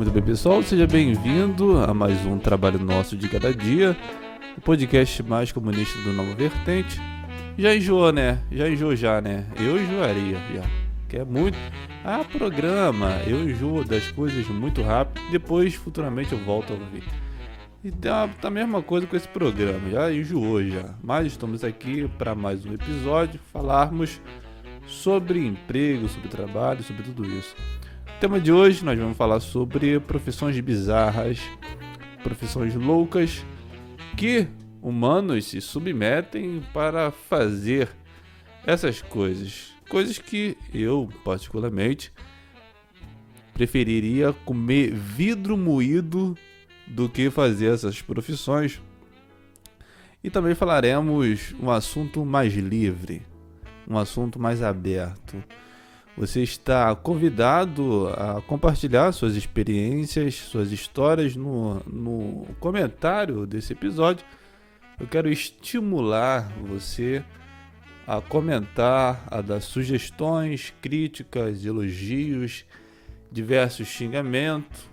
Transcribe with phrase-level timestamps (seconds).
[0.00, 3.94] Muito bem, pessoal, seja bem-vindo a mais um trabalho nosso de cada dia,
[4.56, 6.98] o podcast mais comunista do Nova Vertente.
[7.58, 8.38] Já enjoou, né?
[8.50, 9.44] Já enjoou já, né?
[9.58, 10.62] Eu enjoaria já.
[11.06, 11.58] Que é muito.
[12.02, 13.10] Ah, programa.
[13.26, 15.22] Eu enjoo das coisas muito rápido.
[15.30, 17.04] Depois, futuramente, eu volto a ouvir.
[17.84, 19.90] E tá, tá a mesma coisa com esse programa.
[19.90, 20.94] Já enjoou já.
[21.02, 23.38] Mas estamos aqui para mais um episódio.
[23.52, 24.18] Falarmos
[24.86, 27.54] sobre emprego, sobre trabalho, sobre tudo isso.
[28.20, 31.40] Tema de hoje nós vamos falar sobre profissões bizarras,
[32.22, 33.42] profissões loucas
[34.14, 34.46] que
[34.82, 37.88] humanos se submetem para fazer
[38.66, 39.72] essas coisas.
[39.88, 42.12] Coisas que eu, particularmente,
[43.54, 46.36] preferiria comer vidro moído
[46.86, 48.82] do que fazer essas profissões.
[50.22, 53.22] E também falaremos um assunto mais livre,
[53.88, 55.42] um assunto mais aberto.
[56.20, 64.22] Você está convidado a compartilhar suas experiências, suas histórias no, no comentário desse episódio.
[65.00, 67.24] Eu quero estimular você
[68.06, 72.66] a comentar, a dar sugestões, críticas, elogios,
[73.32, 74.90] diversos xingamentos,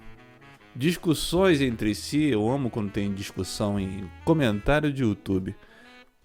[0.73, 2.23] discussões entre si.
[2.23, 5.53] Eu amo quando tem discussão em comentário de YouTube.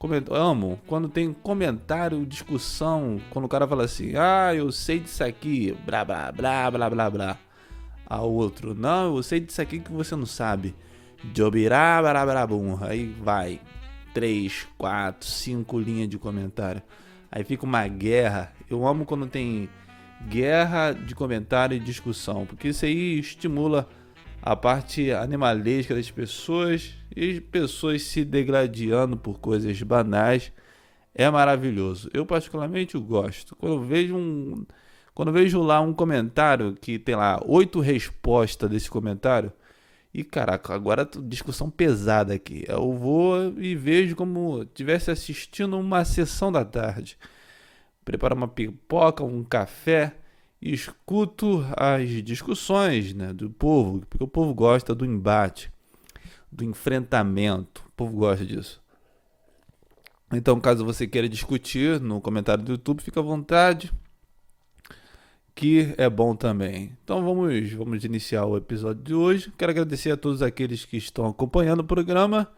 [0.02, 0.24] Coment...
[0.32, 5.76] Amo quando tem comentário, discussão, quando o cara fala assim, ah, eu sei disso aqui,
[5.86, 7.38] blá blá blá blá blá blá.
[8.04, 10.74] Ao outro, não, eu sei disso aqui que você não sabe.
[11.32, 12.78] Jobirá, barabarabum.
[12.80, 13.60] Aí vai.
[14.12, 16.82] Três, quatro, cinco linhas de comentário.
[17.30, 18.52] Aí fica uma guerra.
[18.68, 19.68] Eu amo quando tem
[20.28, 23.88] guerra de comentário e discussão, porque isso aí estimula
[24.42, 30.52] a parte animalesca das pessoas e pessoas se degradando por coisas banais.
[31.14, 32.08] É maravilhoso.
[32.12, 33.54] Eu particularmente gosto.
[33.56, 34.64] Quando vejo um
[35.14, 39.52] quando vejo lá um comentário que tem lá oito respostas desse comentário,
[40.14, 42.64] e caraca, agora discussão pesada aqui.
[42.68, 47.18] Eu vou e vejo como tivesse assistindo uma sessão da tarde.
[48.04, 50.14] Preparo uma pipoca, um café
[50.60, 55.72] e escuto as discussões né, do povo, porque o povo gosta do embate,
[56.52, 57.82] do enfrentamento.
[57.88, 58.80] O povo gosta disso.
[60.30, 63.92] Então, caso você queira discutir no comentário do YouTube, fica à vontade
[65.54, 66.96] que é bom também.
[67.04, 69.52] Então vamos, vamos iniciar o episódio de hoje.
[69.56, 72.50] Quero agradecer a todos aqueles que estão acompanhando o programa,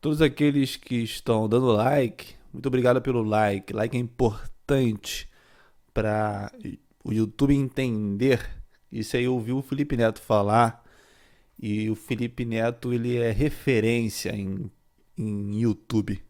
[0.00, 2.34] todos aqueles que estão dando like.
[2.52, 3.72] Muito obrigado pelo like.
[3.72, 5.28] Like é importante
[5.92, 6.50] para
[7.04, 8.40] o YouTube entender.
[8.90, 10.82] Isso aí eu ouvi o Felipe Neto falar
[11.58, 14.70] e o Felipe Neto ele é referência em,
[15.16, 16.22] em YouTube.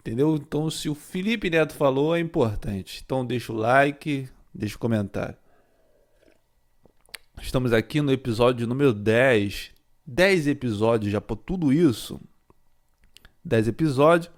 [0.00, 0.36] Entendeu?
[0.36, 3.02] Então se o Felipe Neto falou é importante.
[3.04, 4.28] Então deixa o like,
[4.58, 5.36] Deixa um comentário.
[7.40, 9.70] Estamos aqui no episódio número 10.
[10.04, 12.20] 10 episódios já por tudo isso.
[13.44, 14.32] 10 episódios.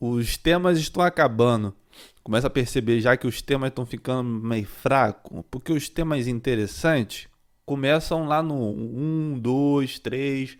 [0.00, 1.74] Os temas estão acabando.
[2.22, 5.44] Começa a perceber já que os temas estão ficando meio fracos.
[5.50, 7.28] Porque os temas interessantes
[7.66, 10.56] começam lá no 1, 2, 3,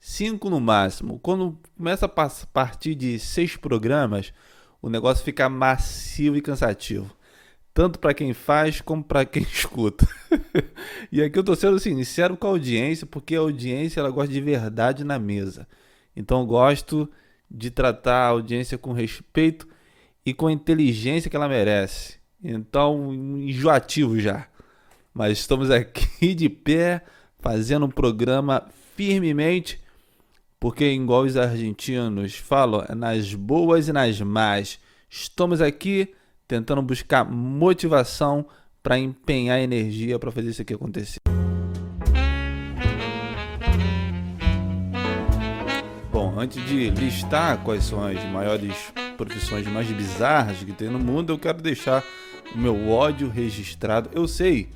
[0.00, 1.18] 5 no máximo.
[1.18, 4.32] Quando começa a partir de 6 programas,
[4.80, 7.14] o negócio fica massivo e cansativo
[7.74, 10.06] tanto para quem faz como para quem escuta.
[11.10, 14.32] e aqui eu estou sendo assim, sincero com a audiência, porque a audiência ela gosta
[14.32, 15.66] de verdade na mesa.
[16.14, 17.10] Então eu gosto
[17.50, 19.68] de tratar a audiência com respeito
[20.24, 22.18] e com a inteligência que ela merece.
[22.42, 24.46] Então, enjoativo já.
[25.16, 27.00] Mas estamos aqui de pé,
[27.38, 28.66] fazendo um programa
[28.96, 29.80] firmemente,
[30.58, 34.80] porque, igual os argentinos falam, é nas boas e nas más.
[35.08, 36.12] Estamos aqui
[36.48, 38.44] tentando buscar motivação
[38.82, 41.20] para empenhar energia para fazer isso aqui acontecer.
[46.10, 48.74] Bom, antes de listar quais são as maiores
[49.16, 52.02] profissões mais bizarras que tem no mundo, eu quero deixar
[52.52, 54.10] o meu ódio registrado.
[54.12, 54.70] Eu sei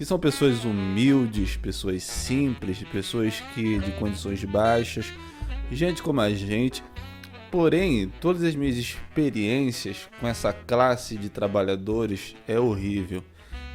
[0.00, 5.12] que são pessoas humildes, pessoas simples, pessoas que de condições baixas,
[5.70, 6.82] gente como a gente
[7.50, 13.22] Porém, todas as minhas experiências com essa classe de trabalhadores é horrível.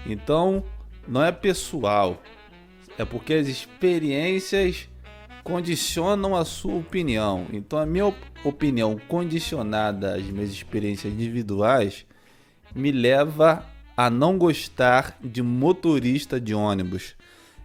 [0.04, 0.64] Então,
[1.08, 2.20] não é pessoal,
[2.98, 4.90] é porque as experiências
[5.44, 7.46] condicionam a sua opinião.
[7.54, 8.12] Então, a minha
[8.44, 12.04] opinião condicionada às minhas experiências individuais
[12.74, 13.64] me leva
[13.96, 17.16] a não gostar de motorista de ônibus.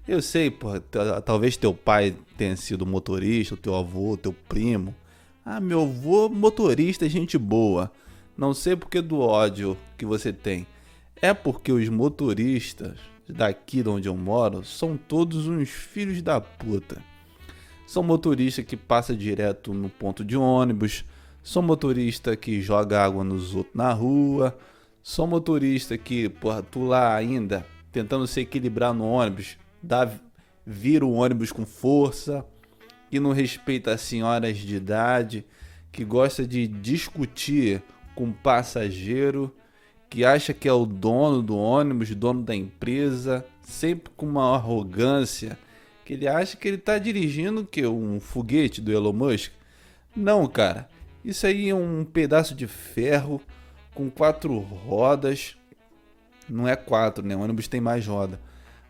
[0.06, 0.69] Eu sei, pô,
[1.25, 4.94] talvez teu pai tenha sido motorista, teu avô, teu primo.
[5.44, 7.91] Ah, meu avô motorista, gente boa.
[8.37, 10.67] Não sei porque do ódio que você tem.
[11.21, 12.99] É porque os motoristas
[13.29, 17.03] daqui de onde eu moro são todos uns filhos da puta.
[17.87, 21.05] São motoristas que passa direto no ponto de ônibus,
[21.43, 24.56] são motorista que joga água nos outros na rua,
[25.02, 30.11] são motorista que, porra, tu lá ainda tentando se equilibrar no ônibus, dá,
[30.64, 32.44] vira o ônibus com força,
[33.11, 35.44] que não respeita as senhoras de idade,
[35.91, 37.82] que gosta de discutir
[38.14, 39.52] com passageiro,
[40.08, 45.58] que acha que é o dono do ônibus, dono da empresa, sempre com uma arrogância,
[46.05, 49.53] que ele acha que ele está dirigindo que um foguete do Elon Musk.
[50.14, 50.88] Não, cara.
[51.25, 53.41] Isso aí é um pedaço de ferro
[53.94, 55.56] com quatro rodas.
[56.48, 57.37] Não é quatro, né?
[57.37, 58.40] O ônibus tem mais roda.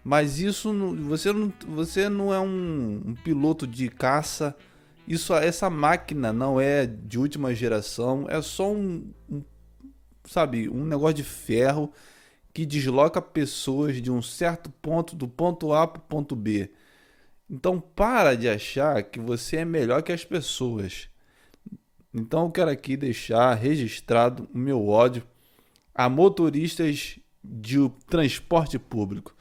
[0.02, 0.72] Mas isso
[1.06, 4.56] você não, você não é um, um piloto de caça.
[5.06, 8.26] Isso, essa máquina não é de última geração.
[8.28, 9.42] É só um, um
[10.24, 11.92] sabe, um negócio de ferro
[12.52, 16.70] que desloca pessoas de um certo ponto do ponto A para o ponto B.
[17.48, 21.08] Então para de achar que você é melhor que as pessoas.
[22.12, 25.22] Então eu quero aqui deixar registrado o meu ódio
[25.94, 27.76] a motoristas de
[28.08, 29.34] transporte público.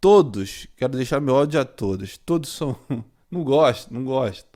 [0.00, 2.16] Todos, quero deixar meu ódio a todos.
[2.18, 2.78] Todos são.
[3.28, 4.46] Não gosto, não gosto.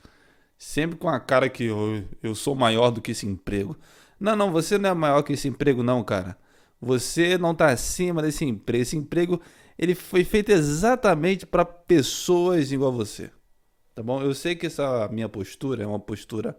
[0.57, 3.77] Sempre com a cara que eu, eu sou maior do que esse emprego.
[4.17, 6.37] Não, não, você não é maior que esse emprego, não, cara.
[6.79, 8.81] Você não está acima desse emprego.
[8.81, 9.41] Esse emprego
[9.77, 13.29] ele foi feito exatamente para pessoas igual a você.
[14.01, 14.19] Tá bom?
[14.19, 16.57] Eu sei que essa minha postura é uma postura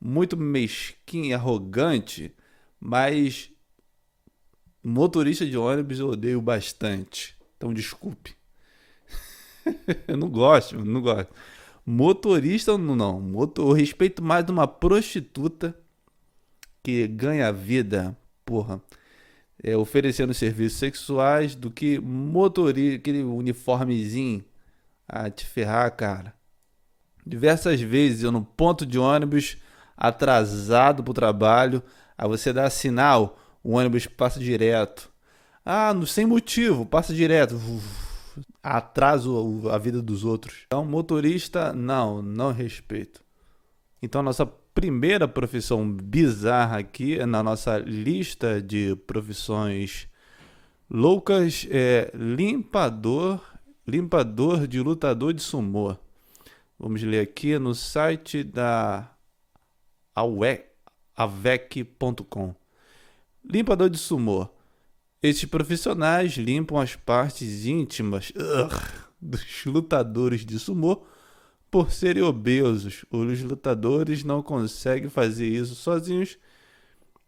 [0.00, 2.34] muito mesquinha arrogante,
[2.80, 3.52] mas
[4.82, 7.38] motorista de ônibus eu odeio bastante.
[7.56, 8.34] Então desculpe.
[10.08, 11.32] eu não gosto, não gosto.
[11.86, 13.20] Motorista não.
[13.20, 15.78] Motor, eu respeito mais uma prostituta
[16.82, 18.82] que ganha vida, porra,
[19.62, 24.44] é, oferecendo serviços sexuais do que motorista, aquele uniformezinho.
[25.06, 26.34] a te ferrar, cara.
[27.26, 29.56] Diversas vezes eu no ponto de ônibus,
[29.96, 31.82] atrasado pro trabalho,
[32.16, 35.10] aí você dá sinal, o ônibus passa direto.
[35.64, 37.58] Ah, sem motivo, passa direto.
[38.62, 40.64] Atraso a vida dos outros.
[40.66, 43.22] Então, motorista, não, não respeito.
[44.02, 50.08] Então, nossa primeira profissão bizarra aqui na nossa lista de profissões
[50.90, 53.40] loucas é limpador,
[53.86, 55.96] limpador de lutador de sumô.
[56.78, 59.10] Vamos ler aqui no site da
[61.14, 62.54] avec.com.
[63.44, 64.48] Limpador de sumô.
[65.22, 68.32] Estes profissionais limpam as partes íntimas
[69.20, 71.04] dos lutadores de sumô
[71.70, 73.04] por serem obesos.
[73.10, 76.36] Os lutadores não conseguem fazer isso sozinhos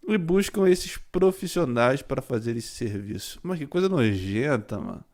[0.07, 3.41] e buscam esses profissionais para fazer esse serviço.
[3.43, 5.05] Mas que coisa nojenta, mano.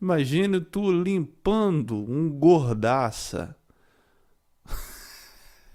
[0.00, 3.56] Imagine tu limpando um gordaça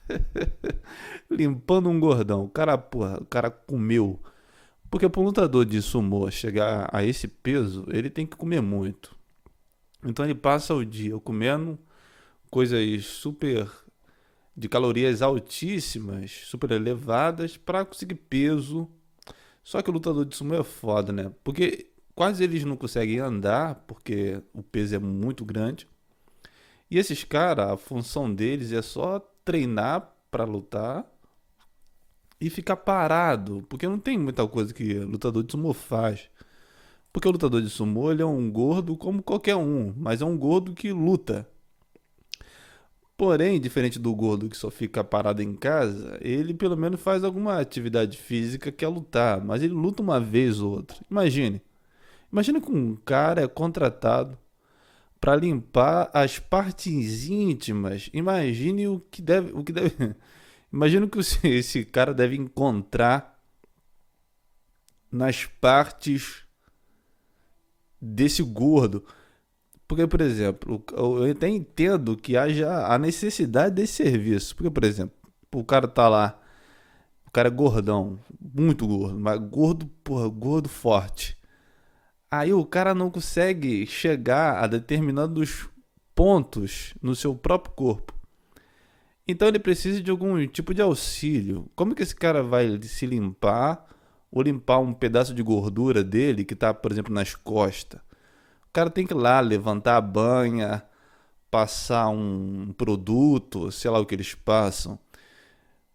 [1.29, 2.45] Limpando um gordão.
[2.45, 4.19] O cara, porra, o cara comeu.
[4.89, 9.15] Porque para lutador de sumô chegar a esse peso, ele tem que comer muito.
[10.03, 11.77] Então ele passa o dia comendo
[12.49, 13.69] coisas super
[14.55, 18.89] de calorias altíssimas, super elevadas para conseguir peso.
[19.63, 21.31] Só que o lutador de sumo é foda, né?
[21.43, 25.87] Porque quase eles não conseguem andar porque o peso é muito grande.
[26.89, 31.05] E esses caras, a função deles é só treinar para lutar
[32.41, 36.29] e ficar parado, porque não tem muita coisa que lutador de sumo faz.
[37.13, 40.37] Porque o lutador de sumo ele é um gordo como qualquer um, mas é um
[40.37, 41.47] gordo que luta.
[43.17, 47.57] Porém, diferente do gordo que só fica parado em casa, ele pelo menos faz alguma
[47.59, 50.97] atividade física que é lutar, mas ele luta uma vez ou outra.
[51.09, 51.61] Imagine.
[52.29, 54.37] Imagine que um cara é contratado
[55.19, 58.09] para limpar as partes íntimas.
[58.13, 59.95] Imagine o que deve, o que deve.
[60.71, 63.39] Imagine o que esse cara deve encontrar
[65.11, 66.43] nas partes
[68.01, 69.05] desse gordo.
[69.87, 74.55] Porque, por exemplo, eu até entendo que haja a necessidade desse serviço.
[74.55, 75.15] Porque, por exemplo,
[75.53, 76.39] o cara tá lá,
[77.25, 81.34] o cara é gordão, muito gordo, mas gordo, porra, gordo forte.
[82.39, 85.69] Aí o cara não consegue chegar a determinados
[86.13, 88.13] pontos no seu próprio corpo.
[89.27, 91.69] Então ele precisa de algum tipo de auxílio.
[91.75, 93.85] Como que esse cara vai se limpar
[94.31, 97.99] ou limpar um pedaço de gordura dele que está, por exemplo, nas costas?
[98.69, 100.83] O cara tem que ir lá levantar a banha,
[101.49, 104.99] passar um produto, sei lá o que eles passam.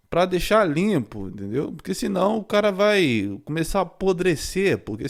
[0.09, 1.73] para deixar limpo, entendeu?
[1.73, 5.05] Porque senão o cara vai começar a apodrecer, porque,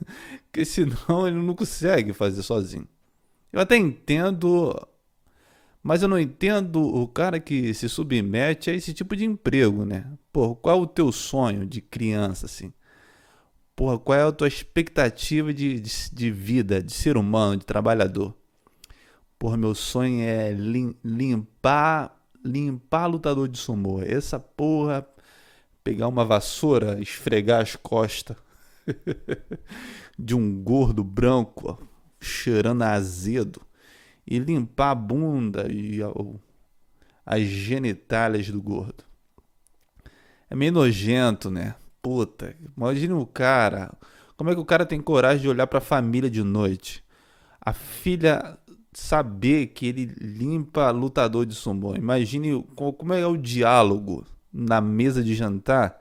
[0.56, 2.88] porque senão ele não consegue fazer sozinho.
[3.52, 4.74] Eu até entendo,
[5.82, 10.06] mas eu não entendo o cara que se submete a esse tipo de emprego, né?
[10.32, 12.72] Pô, qual é o teu sonho de criança, assim?
[13.74, 18.34] Porra, qual é a tua expectativa de, de, de vida, de ser humano, de trabalhador?
[19.38, 24.00] Porra, meu sonho é lim, limpar limpar lutador de sumô.
[24.00, 25.06] Essa porra,
[25.84, 28.36] pegar uma vassoura, esfregar as costas
[30.18, 31.78] de um gordo branco,
[32.20, 33.60] cheirando azedo,
[34.26, 36.00] e limpar a bunda e
[37.24, 39.04] as genitálias do gordo.
[40.48, 41.74] É meio nojento, né?
[42.00, 43.92] Puta, imagina o cara.
[44.36, 47.02] Como é que o cara tem coragem de olhar para a família de noite?
[47.60, 48.58] A filha
[48.92, 51.94] saber que ele limpa lutador de sumô.
[51.94, 55.98] Imagine como é o diálogo na mesa de jantar.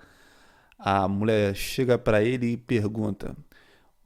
[0.79, 3.35] A mulher chega para ele e pergunta: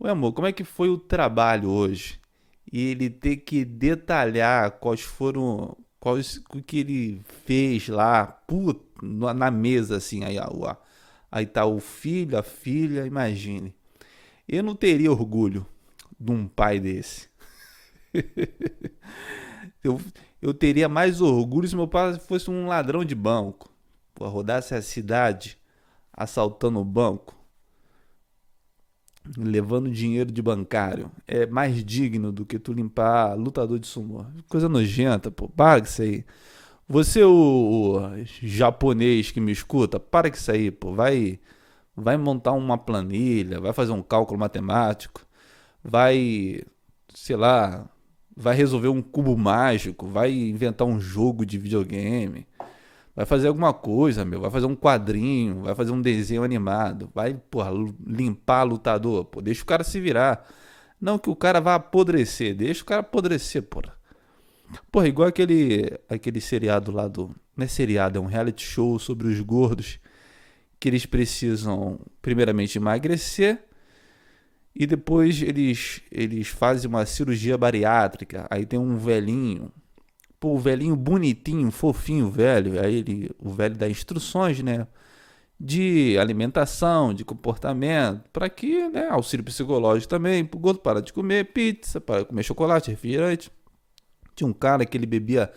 [0.02, 2.22] Oi, amor, como é que foi o trabalho hoje?
[2.72, 5.76] E ele ter que detalhar quais foram.
[6.00, 10.24] Quais, o que ele fez lá, puto, na mesa, assim.
[10.24, 10.38] Aí,
[11.30, 13.76] aí tá o filho, a filha, imagine.
[14.48, 15.66] Eu não teria orgulho
[16.20, 17.30] de um pai desse.
[19.84, 20.00] eu,
[20.42, 23.70] eu teria mais orgulho se meu pai fosse um ladrão de banco.
[24.16, 25.58] Pô, rodasse a cidade
[26.14, 27.36] assaltando o banco,
[29.38, 31.12] levando dinheiro de bancário.
[31.28, 34.26] É mais digno do que tu limpar lutador de sumô.
[34.48, 35.48] Coisa nojenta, pô.
[35.50, 36.26] Para isso aí.
[36.88, 40.94] Você, o, o japonês que me escuta, para com isso aí, pô.
[40.94, 41.40] Vai,
[41.96, 45.22] vai montar uma planilha, vai fazer um cálculo matemático,
[45.84, 46.62] vai,
[47.14, 47.88] sei lá,
[48.36, 52.48] vai resolver um cubo mágico, vai inventar um jogo de videogame,
[53.16, 57.34] vai fazer alguma coisa, meu, vai fazer um quadrinho, vai fazer um desenho animado, vai,
[57.34, 57.72] porra,
[58.06, 60.48] limpar lutador, pô, deixa o cara se virar.
[61.00, 63.98] Não que o cara vá apodrecer, deixa o cara apodrecer, porra.
[64.92, 67.36] Porra, igual aquele, aquele seriado lá do.
[67.56, 70.00] Não é seriado, é um reality show sobre os gordos
[70.80, 73.64] que eles precisam, primeiramente, emagrecer
[74.74, 78.48] e depois eles, eles fazem uma cirurgia bariátrica.
[78.50, 79.72] Aí tem um velhinho.
[80.40, 82.82] Pô, o velhinho bonitinho, fofinho, velho.
[82.82, 84.88] Aí ele, o velho dá instruções, né?
[85.60, 88.24] De alimentação, de comportamento.
[88.32, 89.10] para que, né?
[89.10, 90.46] Auxílio psicológico também.
[90.46, 93.52] Pro gordo parar de comer pizza, para comer chocolate, refrigerante.
[94.36, 95.52] Tinha um cara que ele bebia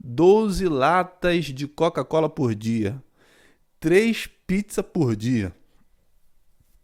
[0.00, 3.00] 12 latas de Coca-Cola por dia.
[3.78, 5.52] Três pizzas por dia.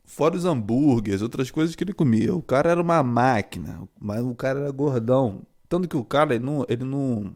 [0.04, 2.34] Fora os hambúrgueres, outras coisas que ele comia.
[2.34, 5.42] O cara era uma máquina, mas o cara era gordão.
[5.72, 7.34] Tanto que o cara ele não, ele não,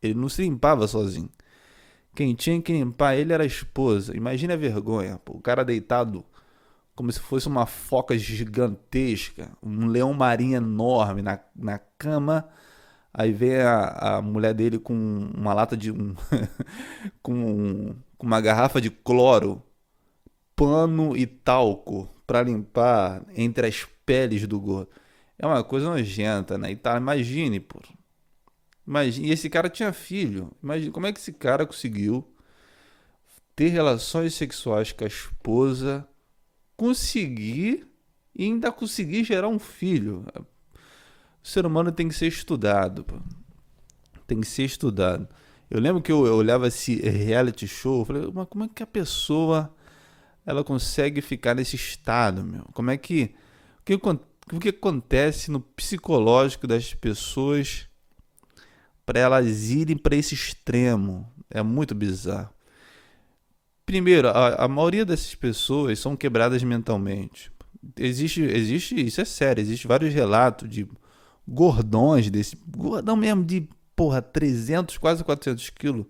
[0.00, 1.28] ele não se limpava sozinho.
[2.14, 4.16] Quem tinha que limpar ele era a esposa.
[4.16, 5.32] Imagina a vergonha, pô.
[5.32, 6.24] O cara deitado
[6.94, 12.48] como se fosse uma foca gigantesca, um leão marinho enorme na, na cama.
[13.12, 14.94] Aí vem a, a mulher dele com
[15.36, 15.90] uma lata de.
[15.90, 16.14] Um,
[17.20, 19.60] com, com uma garrafa de cloro
[20.54, 24.90] pano e talco para limpar entre as peles do gordo.
[25.38, 26.70] É uma coisa nojenta, né?
[26.70, 27.80] E tá, imagine, pô.
[28.86, 30.50] Imagine, e esse cara tinha filho.
[30.62, 32.26] Imagine como é que esse cara conseguiu
[33.56, 36.06] ter relações sexuais com a esposa,
[36.76, 37.86] conseguir
[38.34, 40.24] e ainda conseguir gerar um filho.
[41.42, 43.16] O ser humano tem que ser estudado, pô.
[44.26, 45.28] Tem que ser estudado.
[45.70, 48.82] Eu lembro que eu, eu olhava esse reality show, eu falei, mas como é que
[48.82, 49.74] a pessoa
[50.46, 52.64] ela consegue ficar nesse estado, meu?
[52.72, 53.34] Como é que
[53.80, 53.98] o que,
[54.52, 57.88] o que acontece no psicológico das pessoas
[59.06, 61.30] para elas irem para esse extremo?
[61.50, 62.50] É muito bizarro.
[63.86, 67.52] Primeiro, a, a maioria dessas pessoas são quebradas mentalmente.
[67.98, 70.88] Existe, existe, isso é sério, existe vários relatos de
[71.46, 76.06] gordões desse, gordão mesmo de, porra, 300, quase 400 quilos,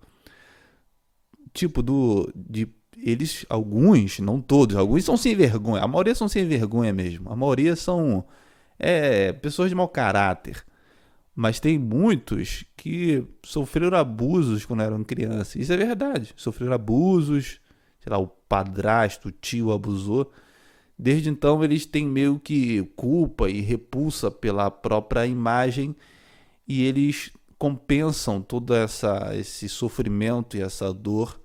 [1.52, 5.82] tipo do, de eles, alguns, não todos, alguns são sem vergonha.
[5.82, 7.30] A maioria são sem vergonha mesmo.
[7.30, 8.24] A maioria são
[8.78, 10.64] é, pessoas de mau caráter.
[11.34, 15.56] Mas tem muitos que sofreram abusos quando eram crianças.
[15.56, 16.32] Isso é verdade.
[16.36, 17.60] Sofreram abusos,
[18.00, 20.32] sei lá, o padrasto, o tio abusou.
[20.96, 25.96] Desde então eles têm meio que culpa e repulsa pela própria imagem
[26.68, 31.40] e eles compensam todo essa, esse sofrimento e essa dor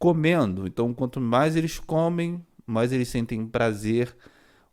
[0.00, 0.66] comendo.
[0.66, 4.16] Então, quanto mais eles comem, mais eles sentem prazer,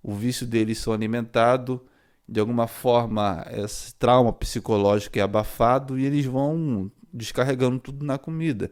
[0.02, 1.86] o vício deles são alimentado,
[2.28, 8.72] de alguma forma esse trauma psicológico é abafado e eles vão descarregando tudo na comida.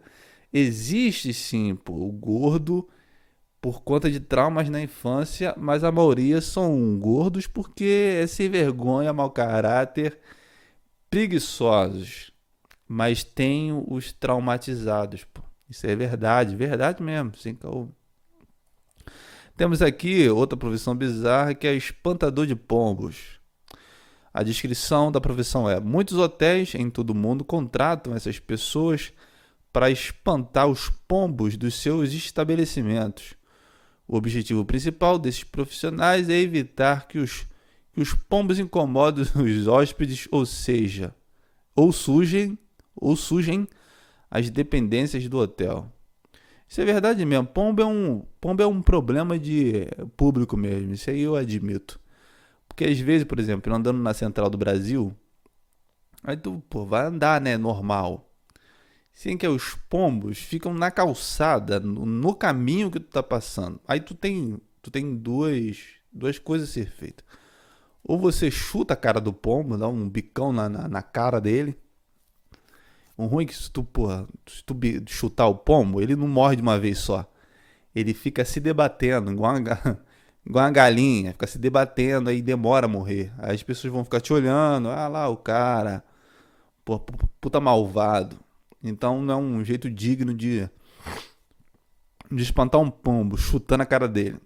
[0.54, 2.88] Existe sim, pô, o gordo
[3.62, 9.12] por conta de traumas na infância, mas a maioria são gordos porque é sem vergonha,
[9.12, 10.20] mau caráter,
[11.10, 12.32] preguiçosos.
[12.88, 15.45] Mas tem os traumatizados, pô.
[15.70, 17.88] Isso é verdade, verdade mesmo, sem caô.
[19.58, 23.40] Temos aqui outra profissão bizarra que é espantador de pombos.
[24.34, 29.14] A descrição da profissão é: muitos hotéis em todo o mundo contratam essas pessoas
[29.72, 33.34] para espantar os pombos dos seus estabelecimentos.
[34.08, 37.48] O objetivo principal desses profissionais é evitar que os,
[37.92, 41.16] que os pombos incomodem os hóspedes, ou seja,
[41.76, 42.58] ou sujem,
[42.96, 43.68] ou sujem
[44.36, 45.90] as dependências do hotel.
[46.68, 47.48] Isso é verdade mesmo.
[47.48, 49.88] Pombo é um, pombo é um problema de
[50.18, 50.94] público mesmo.
[50.94, 51.98] Isso aí eu admito.
[52.68, 55.16] Porque às vezes, por exemplo, andando na central do Brasil,
[56.22, 58.30] aí tu pô, vai andar, né, normal.
[59.14, 63.80] Sim, que os pombos ficam na calçada, no, caminho que tu tá passando.
[63.88, 65.78] Aí tu tem, tu tem duas,
[66.12, 67.26] duas coisas a ser feitas.
[68.04, 71.78] Ou você chuta a cara do pombo, dá um bicão na, na, na cara dele.
[73.18, 74.76] O ruim é que se tu, porra, se tu
[75.08, 77.30] chutar o pombo, ele não morre de uma vez só.
[77.96, 79.60] Ele fica se debatendo, igual uma,
[80.46, 83.34] igual uma galinha, fica se debatendo, aí demora a morrer.
[83.38, 86.04] Aí as pessoas vão ficar te olhando, ah lá o cara,
[86.84, 87.00] pô,
[87.40, 88.38] puta malvado.
[88.84, 90.70] Então não é um jeito digno de,
[92.32, 94.40] de espantar um pombo, chutando a cara dele.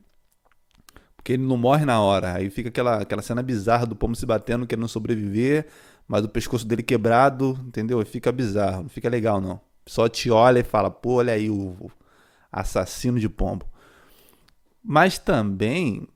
[1.15, 2.33] Porque ele não morre na hora.
[2.33, 5.67] Aí fica aquela, aquela cena bizarra do pombo se batendo, querendo sobreviver,
[6.09, 8.03] mas o pescoço dele quebrado, entendeu?
[8.05, 9.61] Fica bizarro, não fica legal não.
[9.85, 11.89] Só te olha e fala, pô, olha aí o,
[12.51, 13.65] assassino de pombo.
[14.83, 16.07] Mas também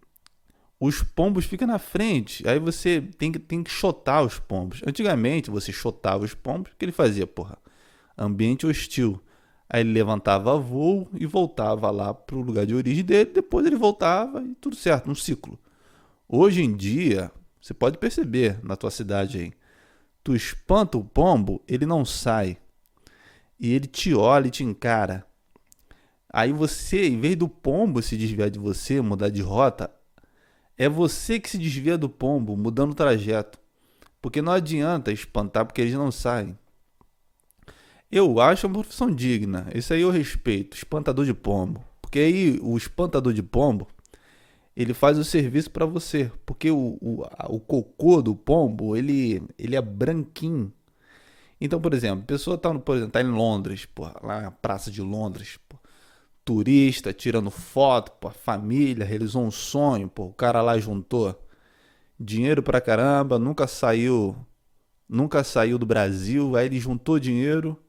[0.79, 2.47] os pombos ficam na frente.
[2.47, 4.81] Aí você tem que, tem que chotar os pombos.
[4.85, 7.57] Antigamente você chotava os pombos, o que ele fazia, porra?
[8.17, 9.21] ambiente hostil.
[9.69, 13.75] Aí ele levantava voo e voltava lá para o lugar de origem dele, depois ele
[13.75, 15.57] voltava e tudo certo, um ciclo.
[16.27, 17.31] Hoje em dia,
[17.61, 19.53] você pode perceber na tua cidade aí,
[20.23, 22.57] tu espanta o pombo, ele não sai.
[23.59, 25.25] E ele te olha e te encara.
[26.31, 29.91] Aí você, em vez do pombo se desviar de você, mudar de rota,
[30.77, 33.59] é você que se desvia do pombo, mudando o trajeto.
[34.21, 36.57] Porque não adianta espantar porque eles não saem.
[38.11, 39.67] Eu acho uma profissão digna.
[39.73, 40.77] Isso aí eu respeito.
[40.77, 41.83] Espantador de pombo.
[42.01, 43.87] Porque aí o espantador de pombo,
[44.75, 46.31] ele faz o serviço para você.
[46.45, 50.71] Porque o, o, o cocô do pombo, ele, ele é branquinho.
[51.59, 53.87] Então, por exemplo, a pessoa tá, por exemplo, tá em Londres,
[54.21, 55.57] lá na Praça de Londres,
[56.43, 61.39] turista, tirando foto, família, realizou um sonho, o cara lá juntou
[62.19, 64.35] dinheiro pra caramba, nunca saiu,
[65.07, 67.81] nunca saiu do Brasil, aí ele juntou dinheiro,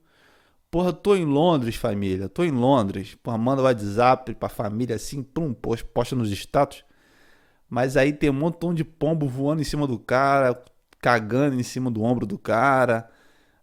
[0.74, 2.28] Porra, tô em Londres, família.
[2.28, 3.14] Tô em Londres.
[3.22, 6.84] Porra, manda o WhatsApp pra família assim, pum, posta nos status.
[7.70, 10.60] Mas aí tem um montão de pombo voando em cima do cara,
[10.98, 13.08] cagando em cima do ombro do cara,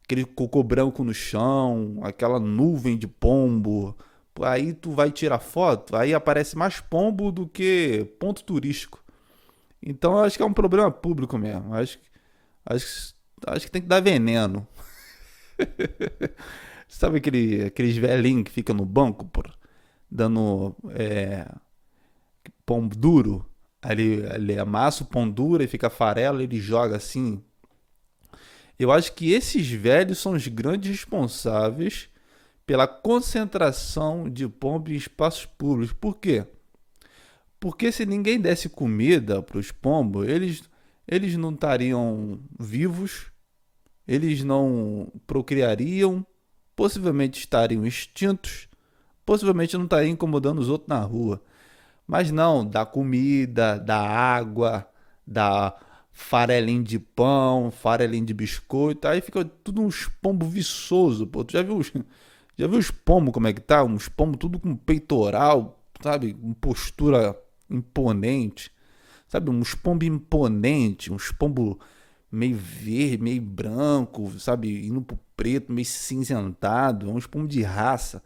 [0.02, 3.94] aquele cocô branco no chão, aquela nuvem de pombo.
[4.42, 9.04] Aí tu vai tirar foto, aí aparece mais pombo do que ponto turístico.
[9.84, 11.76] Então eu acho que é um problema público mesmo.
[11.76, 12.00] Acho,
[12.66, 13.14] acho,
[13.48, 14.66] acho que tem que dar veneno.
[16.92, 19.50] Sabe aquele, aqueles velhinhos que ficam no banco, por,
[20.12, 21.50] dando é,
[22.66, 23.50] pão duro?
[23.90, 27.42] Ele, ele amassa o pão duro e fica farelo, ele joga assim.
[28.78, 32.10] Eu acho que esses velhos são os grandes responsáveis
[32.66, 35.94] pela concentração de pombo em espaços públicos.
[35.94, 36.46] Por quê?
[37.58, 40.62] Porque se ninguém desse comida para os pombos, eles,
[41.08, 43.32] eles não estariam vivos,
[44.06, 46.26] eles não procriariam,
[46.76, 48.68] possivelmente estariam extintos,
[49.26, 51.42] possivelmente não estariam incomodando os outros na rua.
[52.08, 54.88] Mas não, dá comida, dá água,
[55.26, 55.76] dá
[56.12, 61.44] farelinho de pão, farelinho de biscoito, aí fica tudo uns pombo viçoso, pô.
[61.44, 61.92] Tu já viu os,
[62.58, 63.84] já viu os pombos como é que tá?
[63.84, 66.34] Uns pombos tudo com peitoral, sabe?
[66.34, 67.38] Com postura
[67.70, 68.72] imponente.
[69.28, 71.78] Sabe, uns pombos imponentes, uns pombos
[72.32, 74.88] meio verde, meio branco, sabe?
[74.88, 78.24] Indo pro preto, meio cinzentado, é um espuma de raça.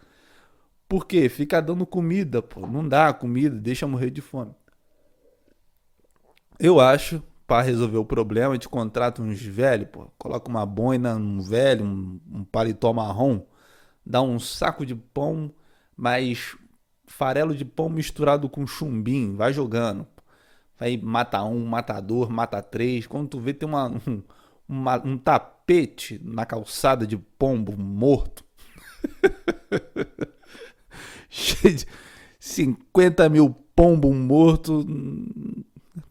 [0.88, 1.28] Por quê?
[1.30, 2.68] Fica dando comida, pô.
[2.68, 4.54] Não dá comida, deixa morrer de fome.
[6.60, 10.12] Eu acho, para resolver o problema, a gente contrata uns velhos, pô.
[10.18, 13.42] Coloca uma boina num velho, um, um paletó marrom,
[14.06, 15.52] dá um saco de pão,
[15.98, 16.56] mais
[17.08, 20.08] farelo de pão misturado com chumbim, vai jogando.
[20.80, 23.08] Aí mata um, mata dois, mata três.
[23.08, 24.22] Quando tu vê, tem uma, um,
[24.68, 28.44] uma, um tapete na calçada de pombo morto.
[31.30, 31.86] Cheio de
[32.40, 34.86] 50 mil pombo morto.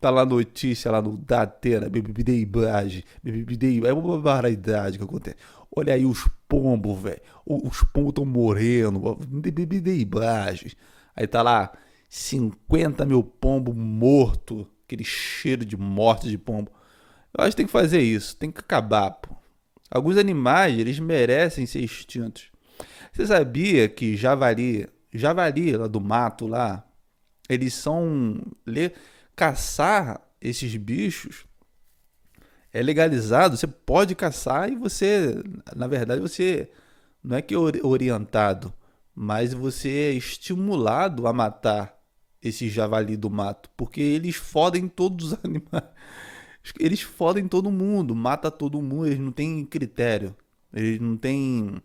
[0.01, 5.37] Tá lá notícia lá no Datena, bebideibragem, bebidei, é uma barbaridade que acontece.
[5.75, 7.21] Olha aí os pombos, velho.
[7.45, 10.73] Os pombos estão morrendo, bebideibragem.
[11.17, 11.73] Aí tá lá
[12.17, 16.71] 50 mil pombos morto, aquele cheiro de morte de pombo.
[17.37, 19.35] Eu acho que tem que fazer isso, tem que acabar, pô.
[19.91, 22.53] Alguns animais, eles merecem ser extintos.
[23.13, 26.87] Você sabia que javali, javali lá do mato lá,
[27.49, 28.41] eles são
[29.35, 31.45] caçar esses bichos
[32.73, 35.43] é legalizado, você pode caçar e você,
[35.75, 36.71] na verdade, você
[37.23, 38.73] não é que é orientado,
[39.15, 41.94] mas você é estimulado a matar
[42.45, 45.91] esse javali do mato, porque eles fodem todos os animais.
[46.79, 50.35] Eles fodem todo mundo, mata todo mundo, eles não têm critério,
[50.73, 51.83] eles não têm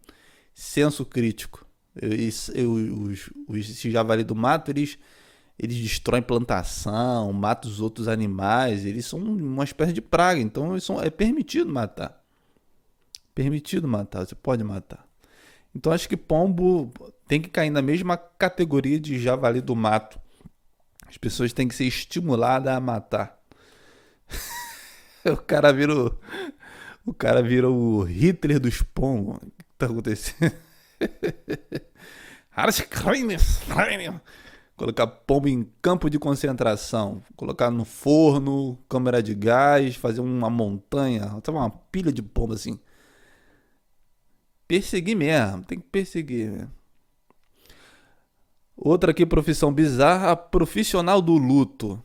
[0.54, 1.66] senso crítico.
[1.96, 4.98] Eles, os, os, esse javali do mato, eles
[5.62, 11.02] eles destroem plantação, matam os outros animais, eles são uma espécie de praga, então são,
[11.02, 12.24] é permitido matar.
[13.36, 15.06] Permitido matar, você pode matar.
[15.76, 16.90] Então acho que pombo
[17.28, 20.20] tem que cair na mesma categoria de javali do mato.
[21.10, 23.40] As pessoas têm que ser estimuladas a matar.
[25.26, 25.94] o cara vira
[27.06, 29.38] o, cara vira o Hitler dos pombos.
[29.38, 30.54] O que tá acontecendo?
[34.78, 41.36] colocar pombo em campo de concentração, colocar no forno, câmera de gás, fazer uma montanha,
[41.50, 42.80] uma pilha de pombo assim.
[44.68, 46.52] Perseguir mesmo, tem que perseguir.
[46.52, 46.79] Mesmo.
[48.82, 52.02] Outra aqui, profissão bizarra, profissional do luto.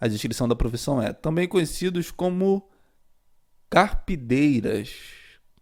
[0.00, 2.66] A descrição da profissão é também conhecidos como
[3.68, 4.90] carpideiras,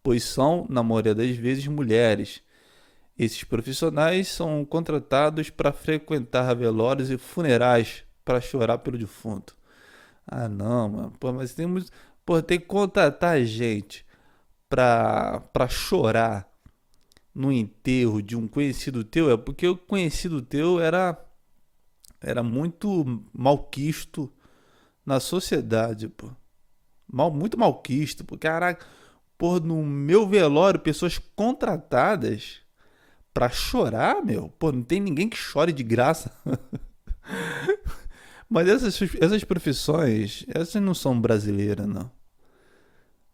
[0.03, 2.43] pois são, na maioria das vezes, mulheres
[3.19, 9.57] esses profissionais são contratados para frequentar velórios e funerais para chorar pelo defunto.
[10.27, 11.13] Ah, não, mano.
[11.19, 11.91] Pô, mas temos.
[12.25, 14.05] Pô, tem que contratar gente
[14.69, 16.49] para chorar
[17.37, 19.31] no enterro de um conhecido teu.
[19.31, 21.23] É porque o conhecido teu era.
[22.19, 24.33] Era muito malquisto
[25.05, 26.31] na sociedade, pô.
[27.07, 28.39] Mal, muito malquisto, pô.
[28.39, 28.85] Caraca,
[29.37, 32.63] pô, no meu velório, pessoas contratadas
[33.35, 34.49] pra chorar, meu.
[34.59, 36.33] Pô, não tem ninguém que chore de graça.
[38.49, 42.11] Mas essas, essas profissões, essas não são brasileiras, não.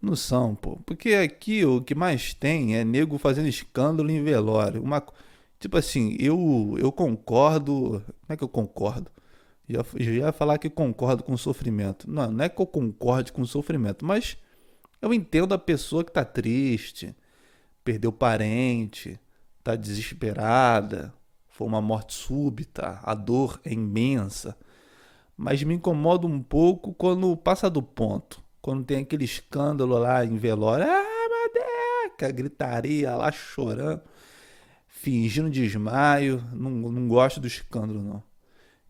[0.03, 0.79] Não são, pô.
[0.85, 4.83] Porque aqui o que mais tem é nego fazendo escândalo em velório.
[4.83, 5.01] Uma,
[5.61, 8.03] tipo assim, eu, eu concordo.
[8.21, 9.09] Como é que eu concordo?
[9.69, 12.11] Já, ia falar que concordo com o sofrimento.
[12.11, 14.37] Não, não é que eu concorde com o sofrimento, mas
[15.01, 17.15] eu entendo a pessoa que tá triste,
[17.85, 19.21] perdeu parente,
[19.59, 21.15] está desesperada,
[21.49, 24.57] foi uma morte súbita, a dor é imensa.
[25.37, 28.42] Mas me incomoda um pouco quando passa do ponto.
[28.63, 30.87] Quando tem aquele escândalo lá em velório.
[30.89, 32.31] Ah, Madeca!
[32.31, 34.01] Gritaria lá chorando,
[34.87, 36.43] fingindo desmaio.
[36.53, 38.23] Não, não gosto do escândalo, não.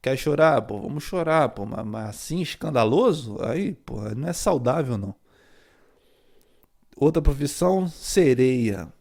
[0.02, 0.60] Quer chorar?
[0.62, 1.64] Pô, vamos chorar, pô.
[1.64, 3.42] Mas, mas assim, escandaloso?
[3.42, 5.14] Aí, pô, não é saudável, não.
[6.94, 8.92] Outra profissão, sereia.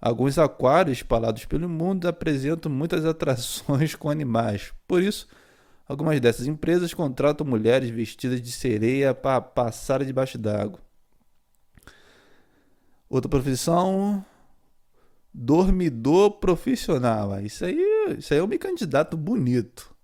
[0.00, 4.72] Alguns aquários espalhados pelo mundo apresentam muitas atrações com animais.
[4.86, 5.26] Por isso,
[5.88, 10.80] algumas dessas empresas contratam mulheres vestidas de sereia para passar debaixo d'água.
[13.08, 14.24] Outra profissão,
[15.32, 17.32] dormidor profissional.
[17.32, 17.78] Ah, isso aí,
[18.18, 19.94] isso aí é um candidato bonito.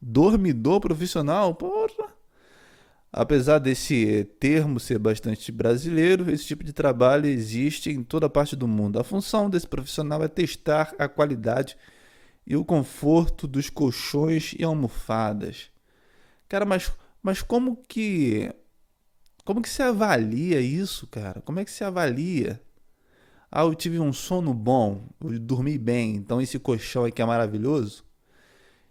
[0.00, 2.16] Dormidor profissional, porra.
[3.12, 8.68] Apesar desse termo ser bastante brasileiro, esse tipo de trabalho existe em toda parte do
[8.68, 9.00] mundo.
[9.00, 11.76] A função desse profissional é testar a qualidade
[12.56, 15.70] o conforto dos colchões e almofadas.
[16.48, 18.50] Cara, mas, mas como que
[19.44, 21.40] como que se avalia isso, cara?
[21.40, 22.60] Como é que se avalia?
[23.50, 28.04] Ah, eu tive um sono bom, eu dormi bem, então esse colchão aqui é maravilhoso.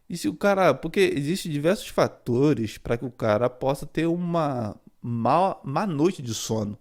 [0.10, 0.74] E se o cara.
[0.74, 6.34] Porque existem diversos fatores para que o cara possa ter uma má, má noite de
[6.34, 6.78] sono.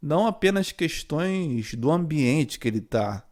[0.00, 3.24] Não apenas questões do ambiente que ele está.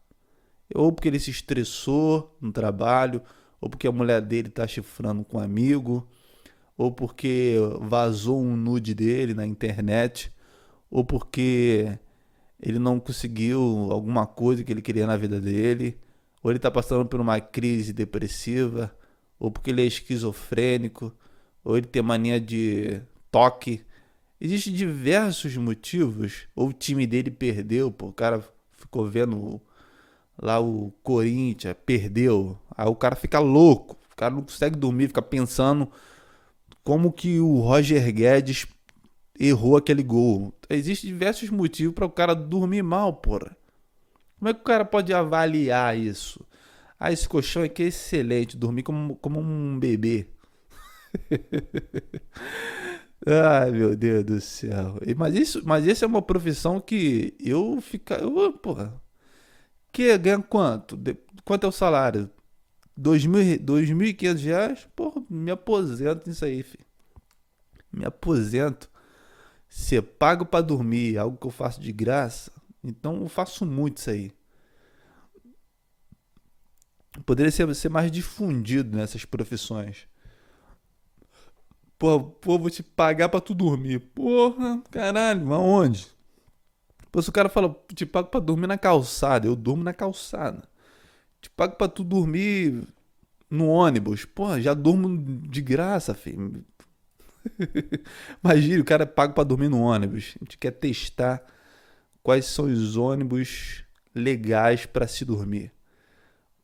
[0.74, 3.22] Ou porque ele se estressou no trabalho,
[3.61, 6.09] ou porque a mulher dele está chifrando com um amigo,
[6.76, 10.33] ou porque vazou um nude dele na internet,
[10.90, 11.98] ou porque
[12.61, 15.98] ele não conseguiu alguma coisa que ele queria na vida dele,
[16.42, 18.94] ou ele está passando por uma crise depressiva
[19.40, 21.12] ou porque ele é esquizofrênico,
[21.64, 23.00] ou ele tem mania de
[23.33, 23.83] toque.
[24.38, 26.46] Existem diversos motivos.
[26.54, 28.44] Ou o time dele perdeu, pô, o cara
[28.76, 29.61] ficou vendo
[30.40, 32.59] lá o Corinthians perdeu.
[32.76, 33.98] Aí o cara fica louco.
[34.12, 35.90] O cara não consegue dormir, fica pensando
[36.83, 38.66] como que o Roger Guedes
[39.38, 40.55] errou aquele gol.
[40.68, 43.57] Existem diversos motivos para o cara dormir mal, porra.
[44.38, 46.44] Como é que o cara pode avaliar isso?
[46.98, 50.29] Ah, esse colchão aqui é excelente, dormir como, como um bebê.
[53.26, 54.98] Ai, meu Deus do céu.
[55.16, 59.00] Mas isso, mas isso é uma profissão que eu fica, eu, porra.
[59.92, 60.96] Que ganha quanto?
[60.96, 62.31] De, quanto é o salário?
[62.98, 64.88] 2.500 reais?
[64.94, 66.85] Porra, me aposento nisso aí, filho.
[67.92, 68.90] Me aposento.
[69.68, 72.53] Ser pago para dormir, algo que eu faço de graça.
[72.83, 74.33] Então eu faço muito isso aí.
[77.24, 80.07] Poderia ser, ser mais difundido nessas profissões.
[81.98, 83.98] Pô, pô, vou te pagar pra tu dormir.
[84.00, 86.09] Porra, caralho, aonde?
[87.11, 90.62] Pô, se o cara fala, te pago pra dormir na calçada, eu durmo na calçada.
[91.40, 92.87] Te pago pra tu dormir
[93.51, 94.25] no ônibus.
[94.25, 95.18] Porra, já durmo
[95.49, 96.64] de graça, filho.
[98.44, 100.37] Imagina, o cara é pago pra dormir no ônibus.
[100.40, 101.44] A gente quer testar
[102.23, 105.73] quais são os ônibus legais para se dormir.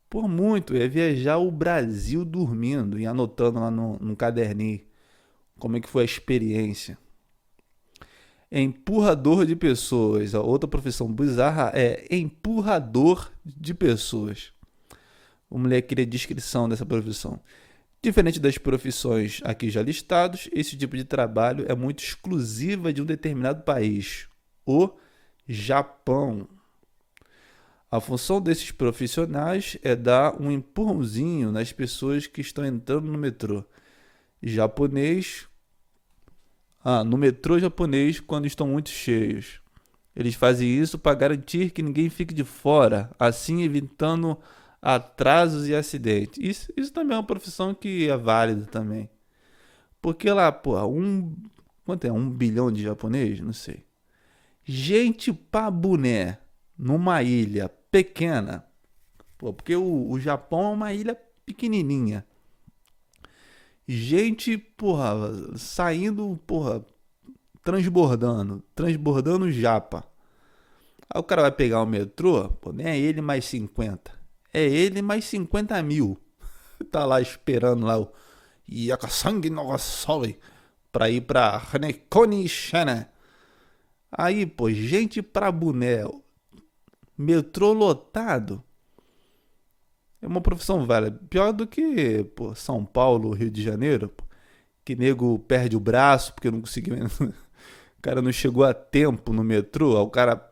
[0.09, 4.81] Por muito, é viajar o Brasil dormindo e anotando lá no, no caderninho
[5.59, 6.99] como é que foi a experiência.
[8.51, 10.35] Empurrador de pessoas.
[10.35, 14.53] A outra profissão bizarra é empurrador de pessoas.
[15.51, 17.41] Vamos ler aqui a descrição dessa profissão.
[18.03, 23.05] Diferente das profissões aqui já listados, esse tipo de trabalho é muito exclusiva de um
[23.05, 24.29] determinado país,
[24.65, 24.91] o
[25.49, 26.49] Japão.
[27.91, 33.65] A função desses profissionais é dar um empurrãozinho nas pessoas que estão entrando no metrô.
[34.43, 35.49] Japonês.
[36.89, 39.61] Ah, no metrô japonês quando estão muito cheios.
[40.15, 44.39] Eles fazem isso para garantir que ninguém fique de fora, assim evitando
[44.81, 46.39] atrasos e acidentes.
[46.41, 49.11] Isso, isso também é uma profissão que é válida também.
[50.01, 51.35] Porque lá, pô, um.
[51.85, 52.13] Quanto é?
[52.13, 53.41] Um bilhão de japoneses?
[53.41, 53.85] Não sei.
[54.65, 56.39] Gente pra boné
[56.79, 58.65] numa ilha pequena.
[59.37, 62.25] Pô, porque o, o Japão é uma ilha pequenininha.
[63.89, 66.85] Gente, porra, saindo, porra,
[67.63, 70.05] transbordando, transbordando japa.
[71.09, 74.13] Aí o cara vai pegar o metrô, pô, nem é ele mais 50.
[74.53, 76.19] É ele mais 50 mil.
[76.91, 78.13] tá lá esperando lá o
[78.69, 80.37] Yakasang no Soi
[80.91, 83.09] pra ir pra Hanekoni Shana.
[84.11, 86.03] Aí, pô, gente pra boné,
[87.17, 88.65] metrô lotado.
[90.27, 91.21] É uma profissão válida.
[91.31, 94.25] Pior do que pô, São Paulo, Rio de Janeiro, pô,
[94.85, 96.97] que nego perde o braço porque não conseguiu.
[96.99, 100.51] o cara não chegou a tempo no metrô, o cara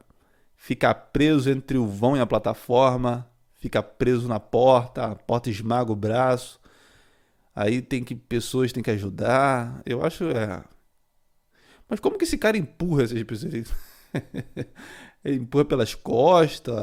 [0.55, 5.91] fica preso entre o vão e a plataforma, fica preso na porta, a porta esmaga
[5.91, 6.61] o braço.
[7.55, 9.83] Aí tem que pessoas têm que ajudar.
[9.85, 10.63] Eu acho é.
[11.89, 13.55] Mas como que esse cara empurra essas pessoas?
[15.25, 16.77] Ele empurra pelas costas,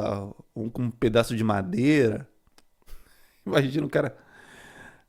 [0.55, 2.27] um, com um pedaço de madeira.
[3.45, 4.17] Imagina o cara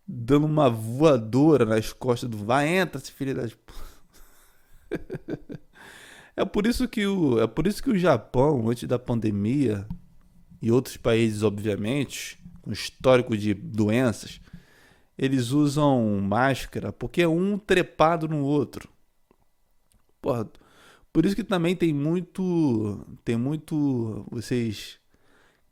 [0.07, 3.57] dando uma voadora nas costas do vai, entra, se filho das.
[6.37, 9.87] é por isso que o é por isso que o Japão antes da pandemia
[10.61, 14.41] e outros países obviamente com histórico de doenças
[15.17, 18.89] eles usam máscara porque é um trepado no outro.
[20.21, 20.51] Porra,
[21.13, 23.05] por isso que também tem muito.
[23.25, 24.27] Tem muito.
[24.31, 24.99] Vocês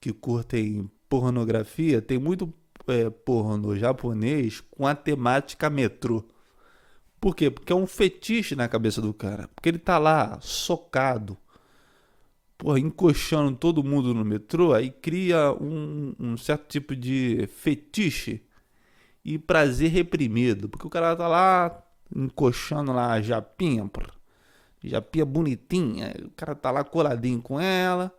[0.00, 2.52] que curtem pornografia, tem muito
[2.86, 6.24] é, porno japonês com a temática metrô.
[7.20, 7.50] Por quê?
[7.50, 9.48] Porque é um fetiche na cabeça do cara.
[9.48, 11.36] Porque ele tá lá, socado,
[12.56, 18.42] porra, encoxando todo mundo no metrô, aí cria um, um certo tipo de fetiche
[19.24, 20.68] e prazer reprimido.
[20.68, 21.82] Porque o cara tá lá,
[22.14, 24.20] encoxando lá a japinha, porra
[24.82, 28.10] Japinha bonitinha, o cara tá lá coladinho com ela.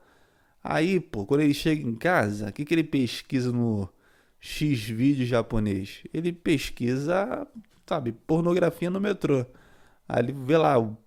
[0.64, 3.90] Aí, pô, quando ele chega em casa, o que, que ele pesquisa no
[4.40, 6.04] X vídeo japonês?
[6.14, 7.48] Ele pesquisa,
[7.88, 9.46] sabe, pornografia no metrô.
[10.08, 10.98] Aí ele vê lá o,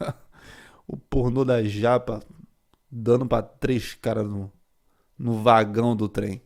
[0.86, 2.22] o pornô da japa
[2.90, 4.52] dando pra três caras no,
[5.18, 6.42] no vagão do trem.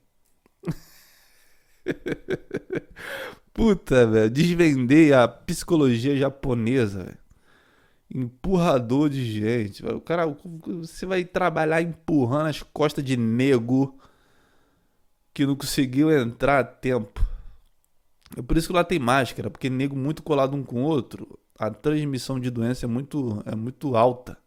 [3.52, 7.21] Puta, velho, desvendei a psicologia japonesa, velho
[8.14, 9.84] empurrador de gente.
[9.86, 13.98] O cara, você vai trabalhar empurrando as costas de nego
[15.32, 17.24] que não conseguiu entrar a tempo.
[18.36, 21.38] É por isso que lá tem máscara, porque nego muito colado um com o outro,
[21.58, 24.38] a transmissão de doença é muito, é muito alta.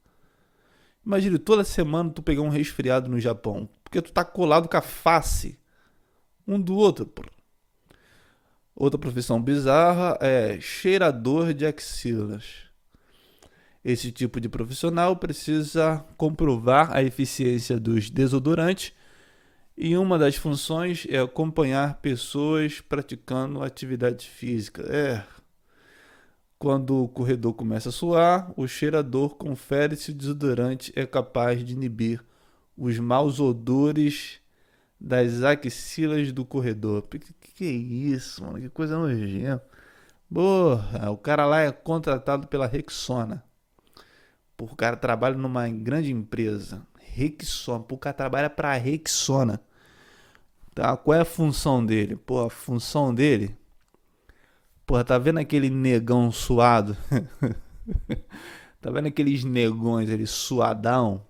[1.06, 3.70] Imagine toda semana tu pegar um resfriado no Japão.
[3.84, 5.60] Porque tu tá colado com a face
[6.48, 7.12] um do outro.
[8.76, 12.65] Outra profissão bizarra é cheirador de axilas.
[13.86, 18.92] Esse tipo de profissional precisa comprovar a eficiência dos desodorantes
[19.78, 24.82] e uma das funções é acompanhar pessoas praticando atividade física.
[24.92, 25.24] É.
[26.58, 31.74] Quando o corredor começa a suar, o cheirador confere se o desodorante é capaz de
[31.74, 32.24] inibir
[32.76, 34.40] os maus odores
[35.00, 37.04] das axilas do corredor.
[37.04, 38.60] Que, que é isso, mano?
[38.60, 39.64] Que coisa nojenta.
[40.34, 43.44] Porra, o cara lá é contratado pela Rexona.
[44.58, 46.86] Por o cara trabalha numa grande empresa.
[47.00, 47.86] Rexona.
[47.90, 49.62] o cara trabalha pra Rexona.
[50.74, 50.96] Tá?
[50.98, 52.16] Qual é a função dele?
[52.16, 53.56] Pô, a função dele.
[54.86, 56.96] Porra, tá vendo aquele negão suado?
[58.82, 61.26] tá vendo aqueles negões ali suadão?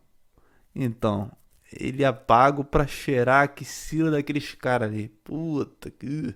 [0.74, 1.32] Então,
[1.72, 5.10] ele é pago pra cheirar a axila daqueles caras ali.
[5.24, 6.36] Puta que.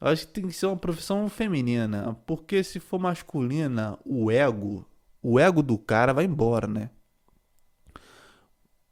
[0.00, 2.16] Eu acho que tem que ser uma profissão feminina.
[2.26, 4.86] Porque se for masculina, o ego.
[5.22, 6.90] O ego do cara vai embora, né?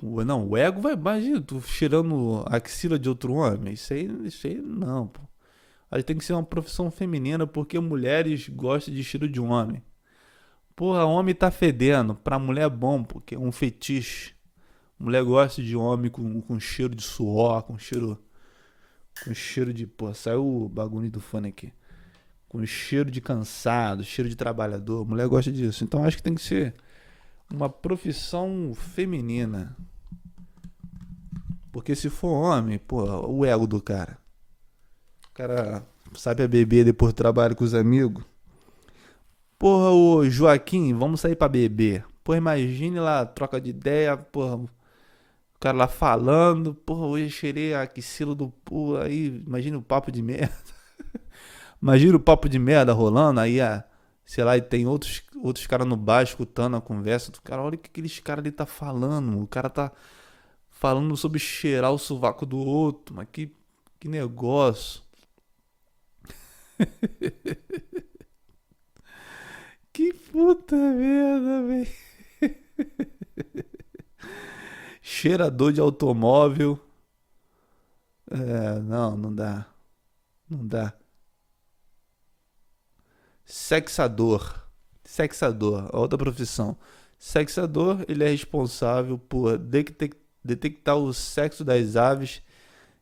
[0.02, 0.92] Não, o ego vai.
[0.94, 3.72] Imagina, tu cheirando axila de outro homem.
[3.72, 5.22] Isso aí, isso aí não, pô.
[5.90, 9.82] Aí tem que ser uma profissão feminina porque mulheres gostam de cheiro de homem.
[10.74, 12.14] Porra, homem tá fedendo.
[12.14, 14.34] Pra mulher é bom, porque é um fetiche.
[14.98, 18.18] Mulher gosta de homem com, com cheiro de suor, com cheiro.
[19.24, 19.86] Com cheiro de.
[19.86, 21.72] Pô, saiu o bagulho do fone aqui.
[22.48, 25.06] Com cheiro de cansado, cheiro de trabalhador.
[25.06, 25.84] Mulher gosta disso.
[25.84, 26.74] Então acho que tem que ser
[27.50, 29.76] uma profissão feminina.
[31.72, 34.18] Porque se for homem, pô, o ego do cara.
[35.30, 38.24] O cara sabe a beber depois do trabalho com os amigos.
[39.58, 42.04] Porra, o Joaquim, vamos sair pra beber.
[42.22, 44.68] Porra, imagine lá, troca de ideia, porra, o
[45.60, 50.22] cara lá falando, porra, hoje cheirei a axila do porra, aí, imagine o papo de
[50.22, 50.75] merda.
[51.80, 53.84] Imagina o papo de merda rolando, aí a
[54.26, 57.62] sei lá, e tem outros, outros caras no bar escutando a conversa do cara.
[57.62, 59.40] Olha o que aqueles caras ali tá falando.
[59.40, 59.92] O cara tá
[60.68, 63.14] falando sobre cheirar o sovaco do outro.
[63.14, 63.54] Mas que,
[64.00, 65.00] que negócio.
[69.92, 71.88] que puta merda, velho.
[75.00, 76.80] Cheirador de automóvel.
[78.28, 79.66] É, não, não dá.
[80.50, 80.92] Não dá.
[83.66, 84.62] Sexador.
[85.02, 86.78] Sexador, outra profissão.
[87.18, 92.42] Sexador, ele é responsável por detectar o sexo das aves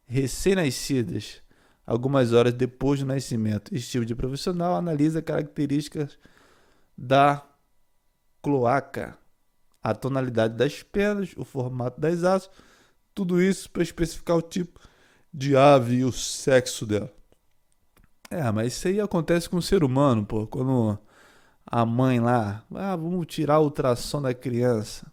[0.07, 1.43] recém-nascidas
[1.87, 3.75] algumas horas depois do nascimento.
[3.75, 6.19] Esse tipo de profissional analisa características
[6.97, 7.47] da
[8.41, 9.19] cloaca,
[9.83, 12.49] a tonalidade das penas, o formato das asas,
[13.15, 14.81] tudo isso para especificar o tipo
[15.31, 17.13] de ave e o sexo dela.
[18.31, 20.47] É, mas isso aí acontece com o ser humano, pô.
[20.47, 20.99] Quando
[21.67, 25.11] a mãe lá, ah, vamos tirar o ultrassom da criança.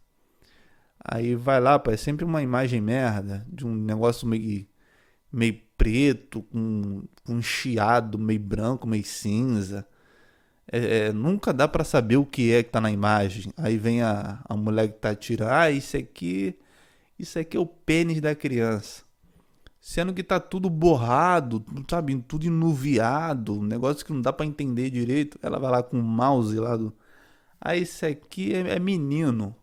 [1.03, 4.67] Aí vai lá, pô, é sempre uma imagem merda, de um negócio meio,
[5.31, 9.87] meio preto, com, com um chiado meio branco, meio cinza.
[10.71, 13.51] É, é, nunca dá para saber o que é que tá na imagem.
[13.57, 16.57] Aí vem a, a mulher que tá tirando, ah, isso aqui,
[17.19, 19.03] isso aqui é o pênis da criança.
[19.81, 22.15] Sendo que tá tudo borrado, sabe?
[22.21, 25.39] Tudo enuviado, um negócio que não dá para entender direito.
[25.41, 26.95] Ela vai lá com o mouse lá do.
[27.59, 29.55] Ah, esse aqui é, é menino.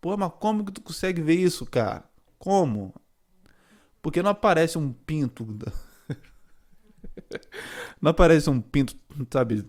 [0.00, 2.04] Pô, mas como que tu consegue ver isso, cara?
[2.38, 2.94] Como?
[4.00, 5.44] Porque não aparece um pinto.
[8.00, 8.94] não aparece um pinto,
[9.32, 9.68] sabe?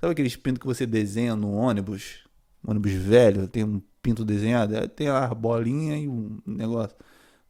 [0.00, 2.24] Sabe aqueles pintos que você desenha no ônibus?
[2.66, 4.88] ônibus velho, tem um pinto desenhado?
[4.88, 6.96] Tem a bolinha e um negócio.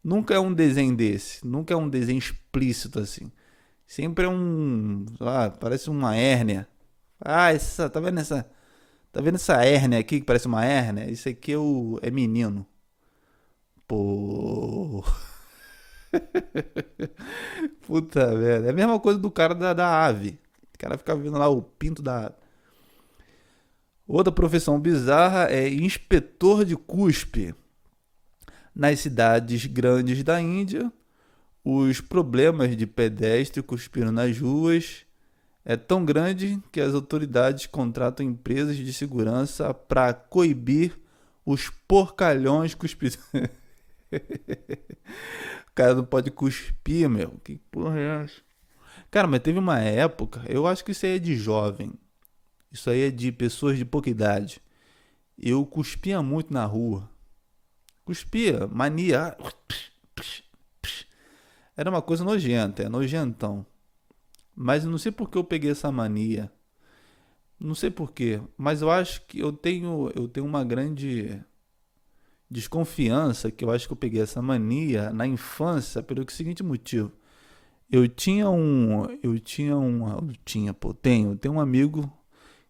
[0.02, 1.46] Nunca é um desenho desse.
[1.46, 3.30] Nunca é um desenho explícito assim.
[3.86, 5.06] Sempre é um.
[5.20, 6.68] Lá, parece uma hérnia.
[7.20, 7.88] Ah, essa.
[7.90, 8.48] Tá vendo essa.
[9.12, 11.10] Tá vendo essa hérnia aqui que parece uma hérnia?
[11.10, 12.66] Isso aqui é, o, é menino.
[13.86, 15.02] Pô.
[17.86, 18.66] Puta merda.
[18.68, 20.38] É a mesma coisa do cara da, da ave.
[20.74, 22.34] O cara fica vendo lá o pinto da ave.
[24.06, 27.54] Outra profissão bizarra é inspetor de cuspe.
[28.78, 30.92] Nas cidades grandes da Índia,
[31.64, 35.04] os problemas de pedestre cuspindo nas ruas
[35.64, 40.96] é tão grande que as autoridades contratam empresas de segurança para coibir
[41.44, 43.18] os porcalhões cuspidos.
[44.14, 47.32] o cara não pode cuspir, meu.
[47.42, 48.40] Que porra é essa?
[49.10, 51.92] Cara, mas teve uma época, eu acho que isso aí é de jovem.
[52.70, 54.62] Isso aí é de pessoas de pouca idade.
[55.36, 57.10] eu cuspia muito na rua.
[58.08, 59.36] Cuspia, mania.
[61.76, 63.66] Era uma coisa nojenta, é nojentão.
[64.56, 66.50] Mas não sei por que eu peguei essa mania.
[67.60, 71.38] Não sei porquê, mas eu acho que eu tenho, eu tenho uma grande
[72.50, 77.12] desconfiança que eu acho que eu peguei essa mania na infância pelo seguinte motivo.
[77.92, 82.10] Eu tinha um, eu tinha um, eu tinha, pô, tenho, tenho um amigo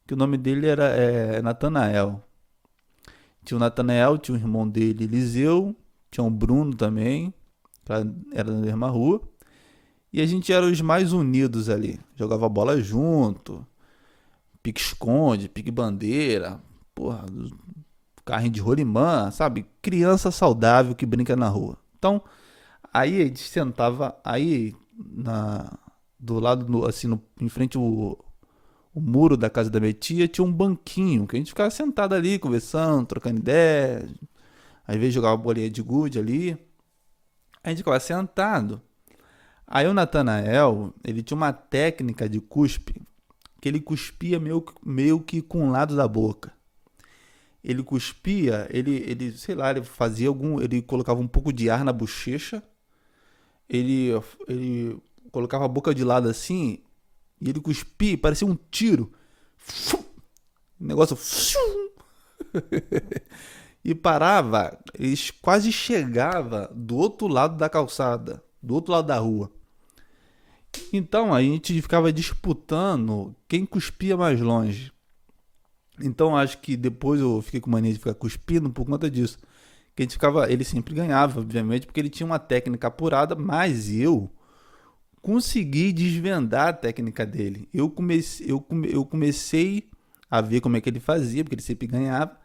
[0.04, 2.27] que o nome dele era é, Natanael.
[3.48, 5.74] Tinha o Natanael, tinha o irmão dele, Eliseu,
[6.10, 7.32] tinha o Bruno também,
[8.30, 9.22] era da mesma rua.
[10.12, 11.98] E a gente era os mais unidos ali.
[12.14, 13.66] Jogava bola junto,
[14.62, 16.60] pique-esconde, pique-bandeira,
[16.94, 17.24] porra,
[18.22, 19.64] carrinho de rolimã, sabe?
[19.80, 21.78] Criança saudável que brinca na rua.
[21.98, 22.20] Então,
[22.92, 25.72] aí a gente sentava aí na
[26.20, 28.18] do lado assim no, em frente o,
[28.94, 32.14] o muro da casa da minha tia tinha um banquinho que a gente ficava sentado
[32.14, 34.08] ali conversando, trocando ideia.
[34.86, 36.58] Às vezes jogava bolinha de gude ali.
[37.62, 38.80] A gente ficava sentado.
[39.66, 43.02] Aí o Natanael, ele tinha uma técnica de cuspe
[43.60, 46.52] que ele cuspia meio, meio que com o lado da boca.
[47.62, 50.60] Ele cuspia, ele, ele, sei lá, ele fazia algum.
[50.60, 52.62] Ele colocava um pouco de ar na bochecha.
[53.68, 54.10] Ele,
[54.46, 54.96] ele
[55.30, 56.78] colocava a boca de lado assim.
[57.40, 59.12] E ele cuspia, parecia um tiro.
[60.80, 61.16] O negócio.
[63.84, 69.50] e parava, ele quase chegava do outro lado da calçada, do outro lado da rua.
[70.92, 74.92] Então a gente ficava disputando quem cuspia mais longe.
[76.00, 79.38] Então acho que depois eu fiquei com mania de ficar cuspindo por conta disso.
[79.94, 83.90] Que a gente ficava, ele sempre ganhava, obviamente, porque ele tinha uma técnica apurada, mas
[83.90, 84.30] eu
[85.22, 87.68] consegui desvendar a técnica dele.
[87.72, 89.88] Eu comecei, eu, come, eu comecei
[90.30, 92.38] a ver como é que ele fazia, porque ele sempre ganhava.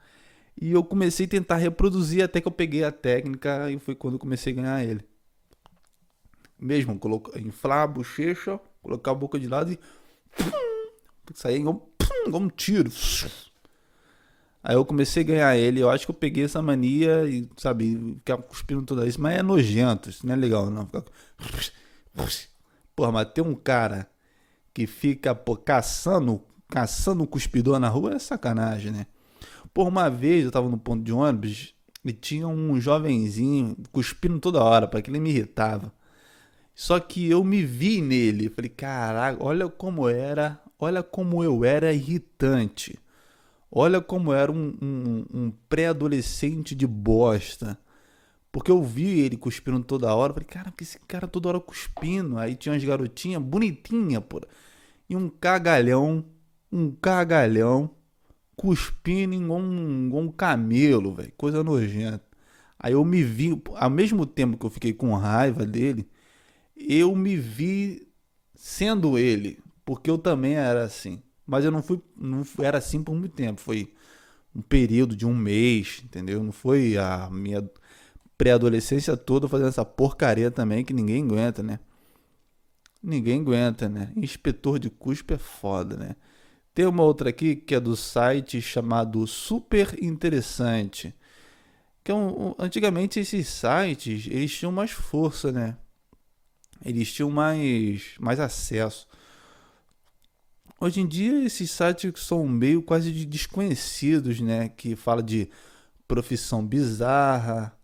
[0.59, 4.13] E eu comecei a tentar reproduzir até que eu peguei a técnica e foi quando
[4.13, 5.03] eu comecei a ganhar ele
[6.63, 9.79] mesmo, colocar, inflar a bochecha, colocar a boca de lado e
[11.33, 11.89] sair igual,
[12.25, 12.91] igual um tiro.
[14.63, 18.15] Aí eu comecei a ganhar ele, eu acho que eu peguei essa mania e, sabe,
[18.19, 20.89] ficar cuspindo toda isso, mas é nojento, isso não é legal não.
[22.95, 24.09] Porra, mas tem um cara
[24.73, 29.07] que fica pô, caçando, caçando um cuspidor na rua é sacanagem, né?
[29.73, 31.73] Por uma vez eu tava no ponto de ônibus
[32.05, 35.91] e tinha um jovenzinho cuspindo toda hora, para que ele me irritava.
[36.75, 38.49] Só que eu me vi nele.
[38.49, 42.99] Falei, caraca, olha como era, olha como eu era irritante.
[43.71, 47.77] Olha como era um, um, um pré-adolescente de bosta.
[48.53, 50.31] Porque eu vi ele cuspindo toda hora.
[50.31, 52.37] Falei, cara, que esse cara toda hora cuspindo.
[52.37, 54.39] Aí tinha umas garotinhas bonitinhas, pô.
[55.09, 56.23] E um cagalhão,
[56.71, 57.89] um cagalhão,
[58.55, 61.33] cuspindo igual um, igual um camelo, velho.
[61.35, 62.23] Coisa nojenta.
[62.79, 66.07] Aí eu me vi, ao mesmo tempo que eu fiquei com raiva dele,
[66.77, 68.07] eu me vi
[68.53, 71.23] sendo ele, porque eu também era assim.
[71.47, 73.59] Mas eu não fui, não era assim por muito tempo.
[73.59, 73.91] Foi
[74.55, 76.43] um período de um mês, entendeu?
[76.43, 77.67] Não foi a minha
[78.37, 81.79] pré-adolescência toda fazendo essa porcaria também que ninguém aguenta, né?
[83.01, 84.11] Ninguém aguenta, né?
[84.15, 86.15] Inspetor de cuspe é foda, né?
[86.73, 91.13] Tem uma outra aqui que é do site chamado Super Interessante.
[92.03, 95.77] Que é um, antigamente esses sites eles tinham mais força, né?
[96.83, 99.07] eles tinham mais, mais acesso.
[100.79, 104.69] Hoje em dia esses sites são meio quase de desconhecidos, né?
[104.69, 105.49] Que fala de
[106.07, 107.75] profissão bizarra,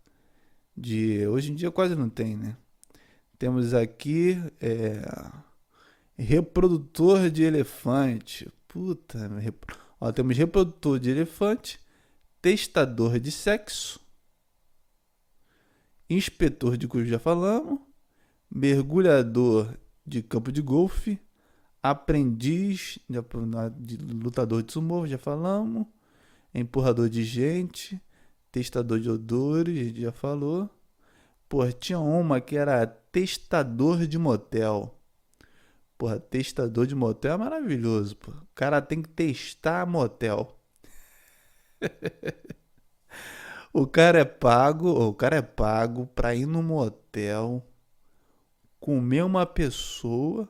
[0.79, 2.55] de hoje em dia quase não tem, né?
[3.37, 5.01] Temos aqui é,
[6.17, 8.49] reprodutor de elefante.
[8.67, 9.29] Puta.
[9.99, 11.79] Ó, temos reprodutor de elefante,
[12.41, 13.99] testador de sexo,
[16.09, 17.79] inspetor de cujo já falamos,
[18.49, 21.19] mergulhador de campo de golfe,
[21.81, 22.99] aprendiz
[23.77, 25.85] de, lutador de sumo, já falamos,
[26.53, 28.01] empurrador de gente,
[28.51, 30.69] testador de odores, já falou.
[31.47, 34.95] Pô, tinha uma que era testador de motel.
[35.97, 38.31] Porra, testador de motel é maravilhoso, pô.
[38.31, 40.59] O cara tem que testar motel.
[43.73, 47.65] o cara é pago, o cara é pago pra ir no motel
[48.79, 50.47] comer uma pessoa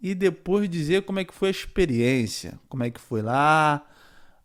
[0.00, 3.86] e depois dizer como é que foi a experiência, como é que foi lá,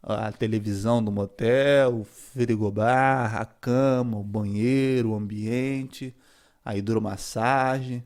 [0.06, 6.16] a televisão do motel, o frigobar, a cama, o banheiro, o ambiente,
[6.64, 8.04] a hidromassagem.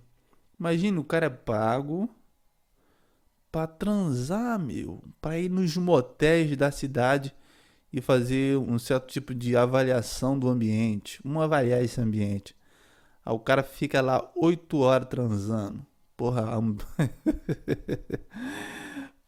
[0.58, 2.10] Imagina, o cara é pago
[3.52, 7.36] para transar, meu, para ir nos motéis da cidade
[7.92, 11.20] e fazer um certo tipo de avaliação do ambiente.
[11.24, 12.56] Vamos avaliar esse ambiente.
[13.26, 15.86] Aí o cara fica lá oito horas transando.
[16.16, 16.46] Porra.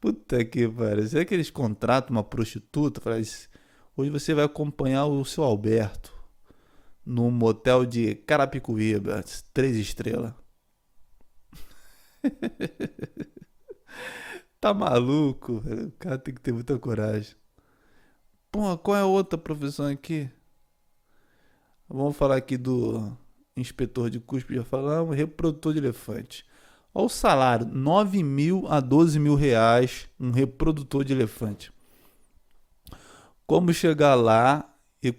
[0.01, 1.07] Puta que pariu.
[1.07, 2.99] Será que eles contratam uma prostituta?
[2.99, 3.47] Faz...
[3.95, 6.11] Hoje você vai acompanhar o seu Alberto
[7.05, 9.23] no motel de Carapicuíba,
[9.53, 10.33] três estrelas.
[14.59, 15.57] tá maluco?
[15.57, 17.35] O cara tem que ter muita coragem.
[18.51, 20.27] Porra, qual é a outra profissão aqui?
[21.87, 23.15] Vamos falar aqui do
[23.55, 26.43] inspetor de cuspe, já falamos, reprodutor de elefante.
[26.93, 31.71] Olha o salário, 9 mil a 12 mil reais um reprodutor de elefante.
[33.47, 34.71] Como chegar lá
[35.01, 35.13] e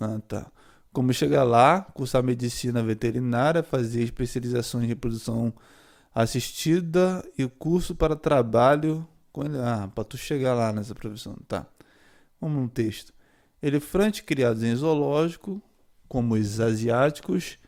[0.00, 0.50] ah, tá.
[0.92, 5.52] Como chegar lá, cursar medicina veterinária, fazer especialização em reprodução
[6.14, 9.58] assistida e curso para trabalho com ele.
[9.58, 11.66] Ah, para tu chegar lá nessa profissão, tá.
[12.40, 13.12] Vamos no texto.
[13.62, 15.60] Elefantes criados em zoológico,
[16.08, 17.58] como os asiáticos,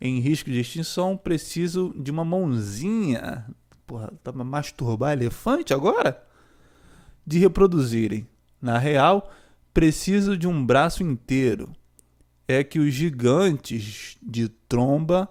[0.00, 3.46] em risco de extinção, precisam de uma mãozinha.
[3.86, 6.24] Porra, tá masturbar elefante agora?
[7.26, 8.26] De reproduzirem.
[8.62, 9.30] Na real,
[9.74, 11.70] preciso de um braço inteiro.
[12.48, 15.28] É que os gigantes de tromba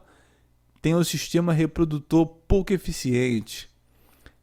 [0.82, 3.70] têm um sistema reprodutor pouco eficiente,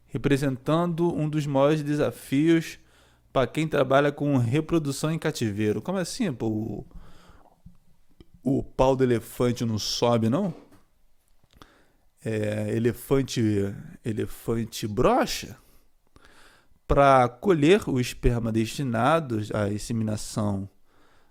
[0.07, 2.79] representando um dos maiores desafios
[3.33, 5.81] para quem trabalha com reprodução em cativeiro.
[5.81, 6.85] Como assim, pô?
[8.43, 10.53] O, pau do elefante não sobe, não?
[12.23, 13.41] É, elefante,
[14.03, 15.57] elefante brocha?
[16.87, 20.69] Para colher o esperma destinado à inseminação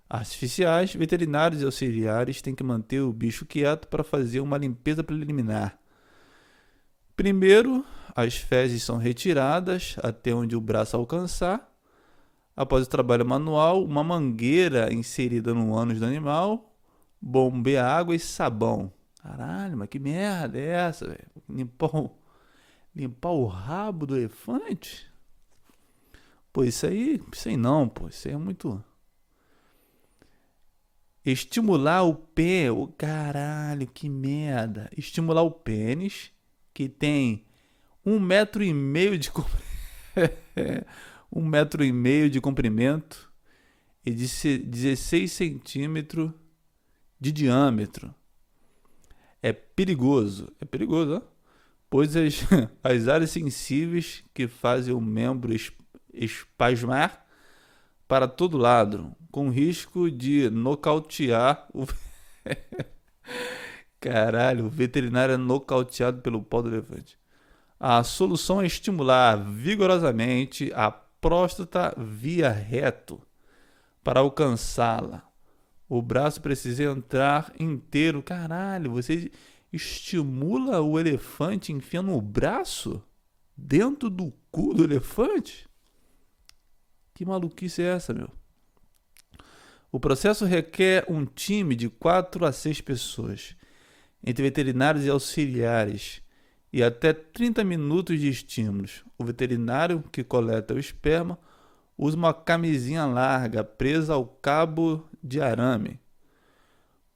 [0.09, 5.79] artificiais, veterinários e auxiliares têm que manter o bicho quieto para fazer uma limpeza preliminar.
[7.17, 7.85] Primeiro,
[8.15, 11.77] as fezes são retiradas até onde o braço alcançar
[12.57, 16.66] Após o trabalho manual, uma mangueira inserida no ânus do animal
[17.21, 18.93] bombeia água e sabão.
[19.23, 21.27] Caralho, mas que merda é essa, velho?
[21.49, 22.11] Limpar o,
[22.95, 25.11] limpar o rabo do elefante?
[26.53, 28.83] Pô, isso aí, aí não, pô, isso aí é muito.
[31.25, 34.89] Estimular o pé, o oh, caralho, que merda.
[34.97, 36.31] Estimular o pênis,
[36.73, 37.45] que tem
[38.05, 39.31] um metro e meio de
[41.33, 43.31] um metro e meio de comprimento
[44.05, 46.31] e de 16 centímetros
[47.21, 48.15] de diâmetro.
[49.43, 51.23] É perigoso, é perigoso, ó,
[51.89, 52.45] pois as,
[52.83, 55.55] as áreas sensíveis que fazem o membro
[56.13, 57.25] espasmar
[58.09, 61.87] para todo lado, com risco de nocautear o.
[64.01, 67.19] Caralho, o veterinário é nocauteado pelo pau do elefante.
[67.79, 73.21] A solução é estimular vigorosamente a próstata via reto
[74.05, 75.26] para alcançá-la.
[75.89, 78.23] O braço precisa entrar inteiro.
[78.23, 79.31] Caralho, você
[79.73, 83.03] estimula o elefante enfiando o braço
[83.57, 85.69] dentro do cu do elefante?
[87.15, 88.31] Que maluquice é essa, meu?
[89.91, 93.57] O processo requer um time de 4 a 6 pessoas,
[94.23, 96.21] entre veterinários e auxiliares,
[96.73, 99.05] e até 30 minutos de estímulos.
[99.17, 101.39] O veterinário que coleta o esperma
[101.97, 106.01] usa uma camisinha larga presa ao cabo de arame.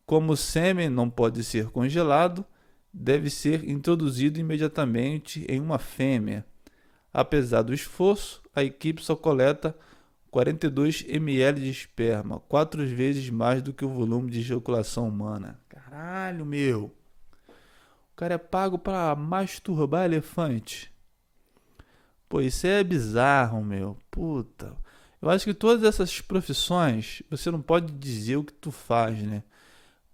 [0.05, 2.45] Como o sêmen não pode ser congelado,
[2.93, 6.45] deve ser introduzido imediatamente em uma fêmea.
[7.13, 9.77] Apesar do esforço, a equipe só coleta
[10.31, 15.61] 42 ml de esperma, quatro vezes mais do que o volume de ejaculação humana.
[15.69, 16.95] Caralho, meu!
[18.21, 20.93] cara é pago para masturbar elefante.
[22.29, 23.97] Pô, isso é bizarro, meu.
[24.11, 24.77] Puta.
[25.21, 29.43] Eu acho que todas essas profissões, você não pode dizer o que tu faz, né?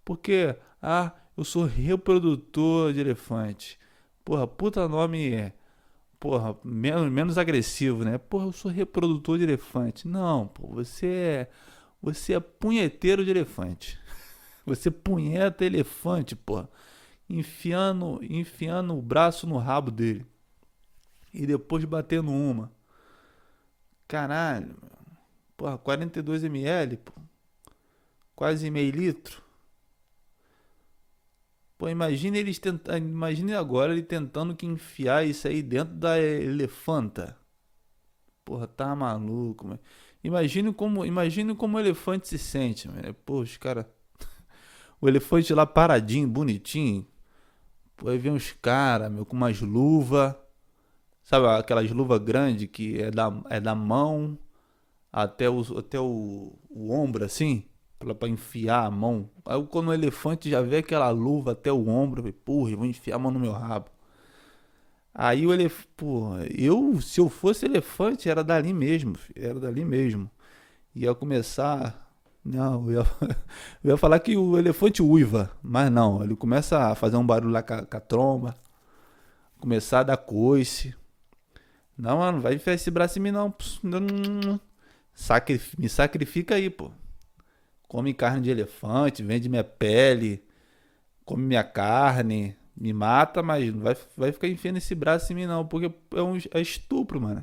[0.04, 3.78] Porque, ah, eu sou reprodutor de elefante.
[4.24, 5.52] Porra, puta nome é.
[6.18, 8.18] Porra, menos, menos agressivo, né?
[8.18, 10.08] Porra, eu sou reprodutor de elefante.
[10.08, 11.50] Não, pô, você é.
[12.02, 13.98] Você é punheteiro de elefante.
[14.66, 16.68] Você punheta elefante, porra
[17.28, 20.26] enfiando, enfiando o braço no rabo dele.
[21.32, 22.72] E depois batendo uma.
[24.08, 24.76] Caralho,
[25.56, 27.12] porra, 42 ml, pô.
[28.34, 29.42] Quase meio litro.
[31.78, 32.98] Pô, imagine eles tentando.
[32.98, 37.36] Imagine agora ele tentando que enfiar isso aí dentro da elefanta.
[38.44, 39.80] Porra, tá maluco, mano.
[40.74, 43.14] Como, imagine como o elefante se sente, mano.
[43.24, 43.90] Pô, os cara.
[45.00, 47.06] o elefante lá paradinho, bonitinho,
[47.96, 50.34] Pô, aí vem uns caras, meu, com umas luvas.
[51.22, 54.38] Sabe aquelas luvas grandes que é da, é da mão
[55.16, 57.64] até o, até o, o ombro assim,
[57.98, 59.30] para enfiar a mão.
[59.46, 62.84] Aí quando o elefante já vê aquela luva até o ombro, eu falei, porra, vou
[62.84, 63.86] enfiar a mão no meu rabo.
[65.14, 70.30] Aí o elefante, porra, eu, se eu fosse elefante, era dali mesmo, era dali mesmo.
[70.94, 72.06] Ia começar.
[72.44, 73.06] Não, eu ia,
[73.82, 77.52] eu ia falar que o elefante uiva, mas não, ele começa a fazer um barulho
[77.52, 78.54] lá com a, com a tromba,
[79.58, 80.94] começar a dar coice.
[81.96, 83.54] Não, mano, vai enfiar esse braço em mim, não.
[85.16, 86.90] Sacrif me sacrifica aí, pô.
[87.88, 90.44] Come carne de elefante, vende minha pele,
[91.24, 95.46] come minha carne, me mata, mas não vai, vai ficar enfiando esse braço em mim,
[95.46, 97.42] não, porque é, um, é estupro, mano.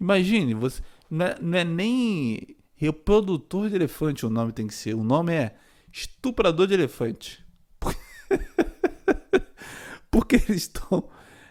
[0.00, 0.82] Imagine, você.
[1.08, 4.94] Não é, não é nem reprodutor de elefante o nome tem que ser.
[4.94, 5.54] O nome é
[5.92, 7.46] estuprador de elefante.
[10.10, 11.08] Porque eles estão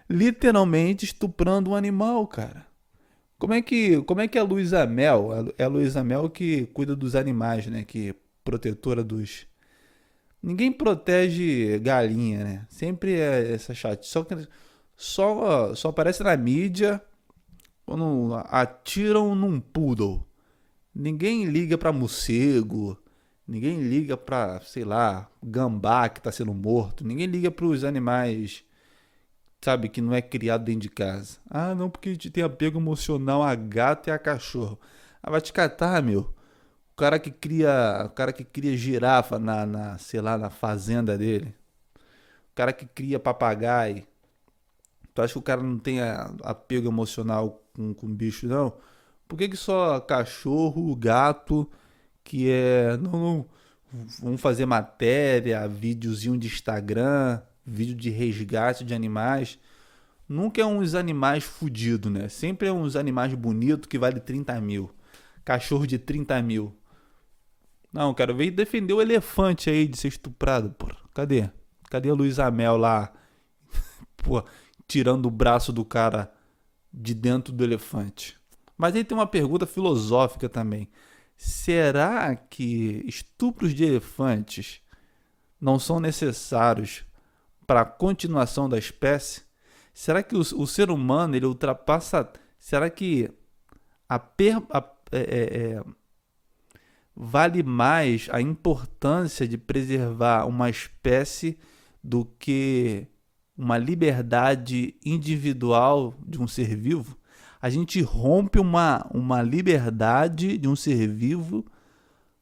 [0.09, 2.67] literalmente estuprando um animal, cara.
[3.37, 6.95] Como é que, como é que a Luísa Mel, é a Luísa Mel que cuida
[6.95, 9.47] dos animais, né, que protetora dos
[10.45, 12.67] Ninguém protege galinha, né?
[12.69, 14.05] Sempre é essa chate.
[14.05, 14.23] Só
[14.95, 17.01] só só aparece na mídia
[17.83, 20.23] quando atiram num poodle.
[20.93, 22.95] Ninguém liga para morcego,
[23.47, 28.63] ninguém liga para, sei lá, gambá que está sendo morto, ninguém liga para os animais
[29.65, 31.37] sabe, que não é criado dentro de casa.
[31.49, 34.79] Ah, não, porque tem apego emocional a gato e a cachorro.
[35.23, 36.21] Ah, vai te catar, meu.
[36.93, 41.17] O cara que cria, o cara que cria girafa na, na, sei lá, na fazenda
[41.17, 41.55] dele.
[42.51, 44.05] O cara que cria papagaio.
[45.13, 45.99] Tu acha que o cara não tem
[46.43, 48.73] apego emocional com, com bicho, não?
[49.27, 51.69] Por que, que só cachorro, gato,
[52.23, 52.97] que é.
[52.97, 53.45] Não, não.
[54.21, 59.59] Vamos fazer matéria, videozinho de Instagram, vídeo de resgate de animais.
[60.27, 62.27] Nunca é uns animais fudidos, né?
[62.29, 64.91] Sempre é uns animais bonitos que vale 30 mil.
[65.43, 66.75] Cachorro de 30 mil.
[67.91, 70.87] Não, quero ver defender o elefante aí de ser estuprado, pô.
[71.13, 71.49] Cadê?
[71.89, 73.13] Cadê a Luísa Mel lá?
[74.17, 74.43] pô,
[74.87, 76.31] tirando o braço do cara
[76.91, 78.37] de dentro do elefante.
[78.77, 80.89] Mas aí tem uma pergunta filosófica também.
[81.37, 84.81] Será que estupros de elefantes
[85.59, 87.05] não são necessários
[87.65, 89.43] para a continuação da espécie?
[89.93, 92.29] Será que o, o, ser humano ele ultrapassa?
[92.59, 93.29] Será que
[94.09, 95.83] a, per, a é, é, é,
[97.15, 101.57] vale mais a importância de preservar uma espécie
[102.03, 103.07] do que
[103.57, 107.17] uma liberdade individual de um ser vivo?
[107.61, 111.65] A gente rompe uma, uma liberdade de um ser vivo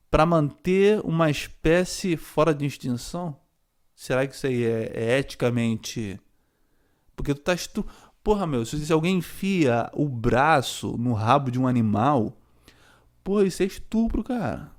[0.10, 3.43] para manter uma espécie fora de extinção?
[4.04, 6.20] Será que isso aí é, é eticamente.
[7.16, 7.54] Porque tu tá.
[7.54, 7.86] Estu...
[8.22, 12.38] Porra, meu, se alguém enfia o braço no rabo de um animal,
[13.24, 14.70] porra, isso é estupro, cara.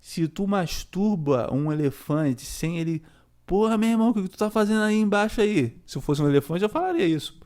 [0.00, 3.00] Se tu masturba um elefante sem ele.
[3.46, 5.80] Porra, meu irmão, o que tu tá fazendo aí embaixo aí?
[5.86, 7.38] Se eu fosse um elefante, eu falaria isso.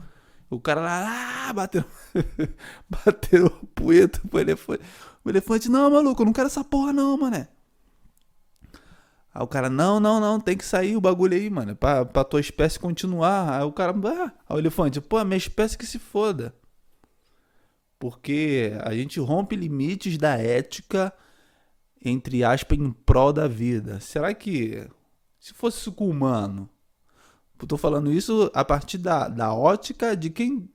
[0.48, 1.84] O cara lá, ah, bateu.
[2.88, 4.82] bateu poeta pro elefante.
[5.22, 7.48] O elefante, não, maluco, eu não quero essa porra, não, mané.
[9.32, 12.24] Aí o cara, não, não, não, tem que sair o bagulho aí, mano, pra, pra
[12.24, 13.60] tua espécie continuar.
[13.60, 13.94] Aí o cara,
[14.48, 16.54] ah, o elefante, pô, a minha espécie que se foda.
[17.98, 21.12] Porque a gente rompe limites da ética,
[22.04, 24.00] entre aspas, em prol da vida.
[24.00, 24.88] Será que,
[25.38, 26.68] se fosse isso com o humano,
[27.60, 30.68] eu tô falando isso a partir da, da ótica de quem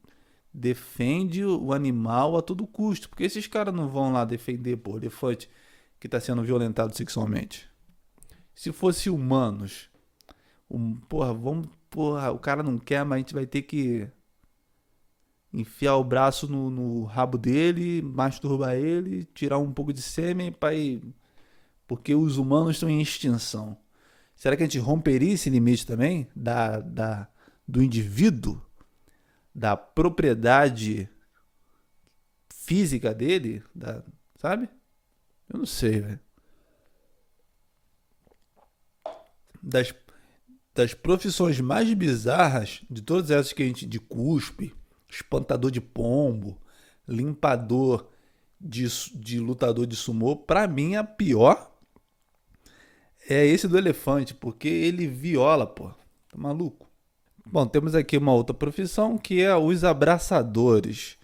[0.54, 3.10] defende o animal a todo custo.
[3.10, 5.50] Porque esses caras não vão lá defender, pô, o elefante
[6.00, 7.68] que tá sendo violentado sexualmente.
[8.56, 9.90] Se fosse humanos,
[10.70, 14.08] um, porra, vamos, porra, o cara não quer, mas a gente vai ter que
[15.54, 20.74] enfiar o braço no, no rabo dele, masturbar ele, tirar um pouco de sêmen para
[21.88, 23.78] porque os humanos estão em extinção.
[24.36, 27.28] Será que a gente romperia esse limite também da, da
[27.68, 28.62] do indivíduo,
[29.54, 31.10] da propriedade
[32.50, 34.04] física dele, da,
[34.38, 34.70] sabe?
[35.50, 36.25] Eu não sei, velho.
[39.66, 39.94] Das,
[40.74, 43.86] das profissões mais bizarras de todas essas que a gente.
[43.86, 44.74] de cuspe,
[45.10, 46.58] espantador de pombo,
[47.08, 48.08] limpador
[48.62, 48.86] de,
[49.16, 51.72] de lutador de sumô, para mim a pior
[53.28, 55.90] é esse do elefante, porque ele viola, pô.
[56.30, 56.88] Tá maluco?
[57.44, 61.18] Bom, temos aqui uma outra profissão que é os abraçadores.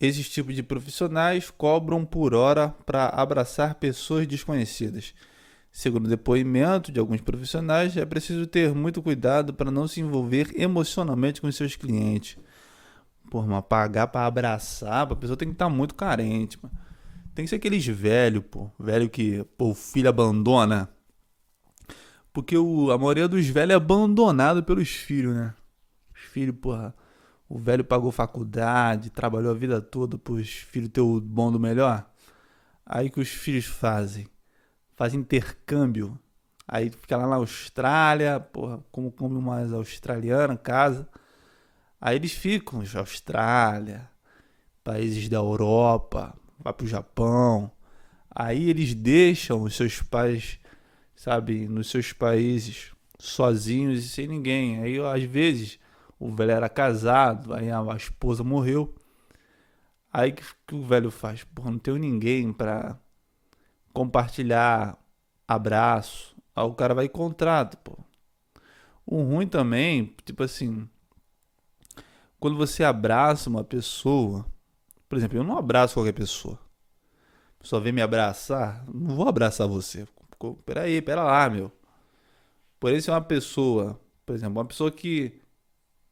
[0.00, 5.14] Esses tipos de profissionais cobram por hora para abraçar pessoas desconhecidas.
[5.76, 11.40] Segundo depoimento de alguns profissionais, é preciso ter muito cuidado para não se envolver emocionalmente
[11.40, 12.38] com seus clientes.
[13.28, 16.60] Por mas pagar para abraçar, a pessoa tem que estar tá muito carente.
[17.34, 18.70] Tem que ser aqueles velho, pô.
[18.78, 20.88] Velho que pô, o filho abandona.
[22.32, 25.54] Porque o, a maioria dos velhos é abandonado pelos filhos, né?
[26.14, 26.94] Os filhos, porra.
[27.48, 32.08] O velho pagou faculdade, trabalhou a vida toda pros filhos ter o bom do melhor.
[32.86, 34.28] Aí que os filhos fazem?
[34.96, 36.18] Fazem intercâmbio.
[36.66, 41.08] Aí fica lá na Austrália, porra, como come mais australiana, casa.
[42.00, 44.08] Aí eles ficam, Austrália,
[44.82, 47.70] países da Europa, vai pro Japão.
[48.30, 50.58] Aí eles deixam os seus pais,
[51.14, 54.82] sabe, nos seus países, sozinhos e sem ninguém.
[54.82, 55.78] Aí às vezes
[56.18, 58.94] o velho era casado, aí a, a esposa morreu.
[60.12, 61.44] Aí que, que, o velho faz?
[61.44, 62.98] Porra, não tenho ninguém pra
[63.94, 64.98] compartilhar
[65.48, 66.36] abraço.
[66.54, 67.96] Aí o cara vai e contrata, pô.
[69.06, 70.88] O ruim também, tipo assim,
[72.38, 74.44] quando você abraça uma pessoa,
[75.08, 76.58] por exemplo, eu não abraço qualquer pessoa.
[77.58, 80.06] Pessoa vem me abraçar, não vou abraçar você.
[80.66, 81.72] Peraí, pera lá, meu.
[82.78, 85.40] Porém, se é uma pessoa, por exemplo, uma pessoa que,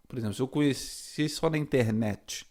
[0.09, 2.47] por exemplo, se eu conheci só na internet,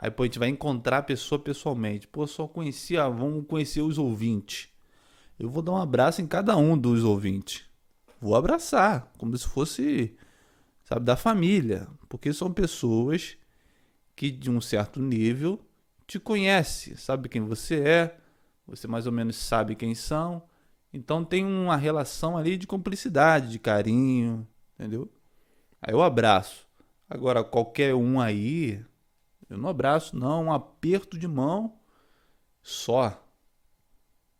[0.00, 2.08] aí pô, a gente vai encontrar a pessoa pessoalmente.
[2.08, 4.70] Pô, só conhecia, vamos conhecer os ouvintes.
[5.38, 7.64] Eu vou dar um abraço em cada um dos ouvintes.
[8.18, 10.16] Vou abraçar, como se fosse
[10.84, 13.36] sabe, da família, porque são pessoas
[14.16, 15.60] que de um certo nível
[16.06, 18.18] te conhece, sabe quem você é,
[18.66, 20.42] você mais ou menos sabe quem são,
[20.92, 25.10] então tem uma relação ali de cumplicidade, de carinho, entendeu?
[25.80, 26.66] Aí eu abraço.
[27.08, 28.84] Agora qualquer um aí,
[29.50, 31.74] eu não abraço, não, um aperto de mão
[32.62, 33.20] só.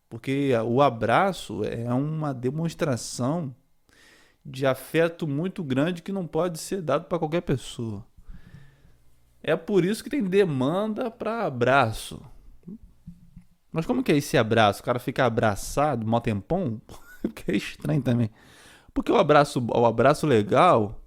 [0.09, 3.55] Porque o abraço é uma demonstração
[4.45, 8.07] de afeto muito grande que não pode ser dado para qualquer pessoa.
[9.43, 12.23] É por isso que tem demanda para abraço.
[13.73, 14.81] Mas como que é esse abraço?
[14.81, 16.81] O cara fica abraçado, mó tempão?
[17.35, 18.31] que é estranho também.
[18.93, 21.00] Porque o abraço, o abraço legal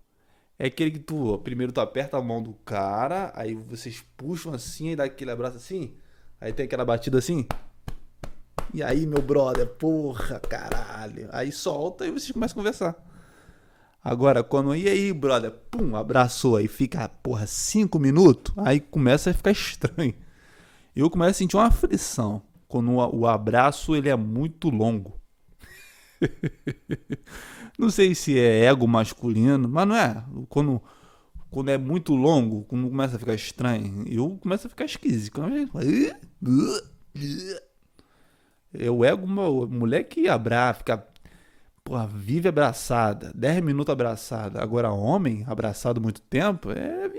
[0.63, 4.91] é aquele que tu, primeiro tu aperta a mão do cara, aí vocês puxam assim
[4.91, 5.93] e dá aquele abraço assim,
[6.39, 7.45] aí tem aquela batida assim.
[8.73, 11.27] E aí, meu brother, porra, caralho.
[11.33, 12.95] Aí solta e vocês começam a conversar.
[14.01, 19.33] Agora, quando e aí, brother, pum, abraçou, aí fica, porra, cinco minutos, aí começa a
[19.33, 20.13] ficar estranho.
[20.95, 25.19] Eu começo a sentir uma aflição quando o abraço ele é muito longo.
[27.77, 30.23] não sei se é ego masculino, mas não é.
[30.49, 30.81] Quando,
[31.49, 35.41] quando é muito longo, quando começa a ficar estranho, eu começo a ficar esquisito.
[38.73, 41.07] É o ego, moleque que abraça, fica
[41.83, 44.61] porra, vive abraçada, 10 minutos abraçada.
[44.61, 47.11] Agora, homem abraçado muito tempo, é.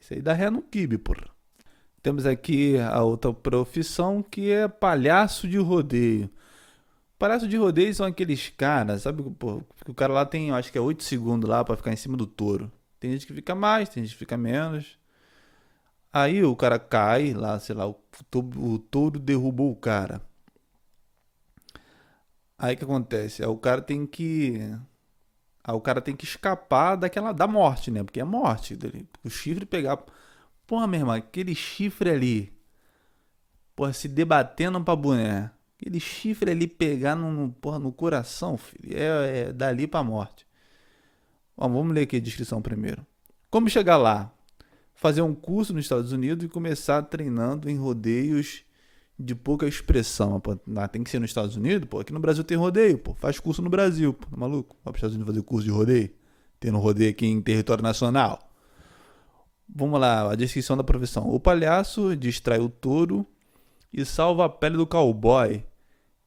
[0.00, 1.28] Isso aí dá ré no kibe, porra.
[2.02, 6.28] Temos aqui a outra profissão que é palhaço de rodeio.
[7.24, 9.22] Palhaço de rodeio são aqueles caras, sabe?
[9.38, 12.18] Pô, o cara lá tem, acho que é 8 segundos lá para ficar em cima
[12.18, 12.70] do touro.
[13.00, 14.98] Tem gente que fica mais, tem gente que fica menos.
[16.12, 17.98] Aí o cara cai lá, sei lá, o
[18.30, 20.20] touro, o touro derrubou o cara.
[22.58, 23.42] Aí que acontece?
[23.42, 24.58] Aí o cara tem que.
[25.64, 27.32] Aí o cara tem que escapar daquela.
[27.32, 28.04] da morte, né?
[28.04, 29.08] Porque é morte dele.
[29.24, 29.98] O chifre pegar.
[30.66, 32.52] Porra, meu irmão, aquele chifre ali.
[33.74, 35.53] Porra, se debatendo pra boné.
[35.84, 38.96] Aquele chifre ali pegar no, porra, no coração, filho.
[38.96, 40.46] É, é dali pra morte.
[41.54, 43.06] Bom, vamos ler aqui a descrição primeiro.
[43.50, 44.32] Como chegar lá?
[44.94, 48.64] Fazer um curso nos Estados Unidos e começar treinando em rodeios
[49.18, 50.40] de pouca expressão.
[50.40, 50.56] Pô,
[50.90, 52.00] tem que ser nos Estados Unidos, pô.
[52.00, 53.14] Aqui no Brasil tem rodeio, pô.
[53.16, 54.26] Faz curso no Brasil, pô.
[54.26, 54.74] Tá maluco?
[54.82, 56.08] Vai para os Estados Unidos fazer curso de rodeio?
[56.58, 58.38] Tendo rodeio aqui em território nacional.
[59.68, 61.28] Vamos lá, a descrição da profissão.
[61.28, 63.26] O palhaço distrai o touro
[63.92, 65.62] e salva a pele do cowboy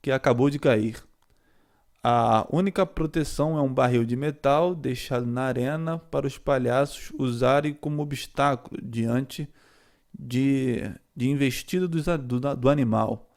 [0.07, 1.03] que acabou de cair.
[2.01, 7.73] A única proteção é um barril de metal deixado na arena para os palhaços usarem
[7.73, 9.49] como obstáculo diante
[10.17, 13.29] de de investida do, do, do animal.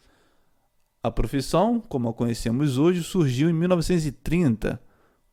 [1.03, 4.81] A profissão, como a conhecemos hoje, surgiu em 1930,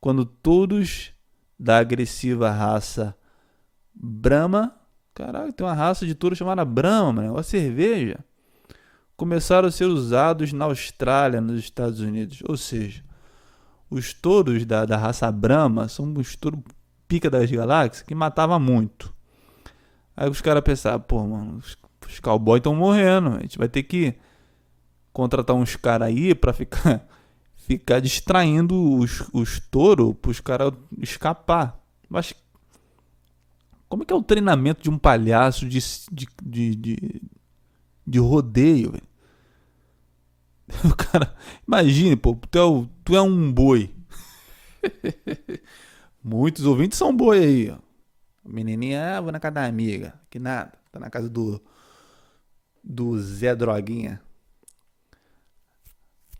[0.01, 1.11] quando todos
[1.59, 3.15] da agressiva raça
[3.93, 4.75] Brahma,
[5.13, 7.29] caralho, tem uma raça de touro chamada Brahma, né?
[7.29, 8.25] uma cerveja,
[9.17, 12.41] começaram a ser usados na Austrália, nos Estados Unidos.
[12.47, 13.03] Ou seja,
[13.89, 16.61] os touros da, da raça Brahma são os touros
[17.07, 19.13] pica das galáxias que matava muito.
[20.15, 21.75] Aí os caras pensaram, pô, mano, os
[22.07, 23.29] os cowboys estão morrendo.
[23.29, 24.15] A gente vai ter que
[25.11, 27.05] contratar uns caras aí pra ficar,
[27.55, 31.79] ficar distraindo os, os touros pros caras escapar.
[32.09, 32.33] Mas
[33.89, 35.79] como é que é o treinamento de um palhaço de,
[36.11, 37.21] de, de, de,
[38.07, 39.07] de rodeio, velho.
[40.89, 41.35] O cara,
[41.67, 43.93] imagine, pô, tu é, tu é um boi.
[46.23, 47.77] Muitos ouvintes são boi aí, ó.
[48.43, 50.19] Menininha, ah, vou na casa da amiga.
[50.29, 51.61] Que nada, tá na casa do
[52.83, 54.21] do Zé Droguinha.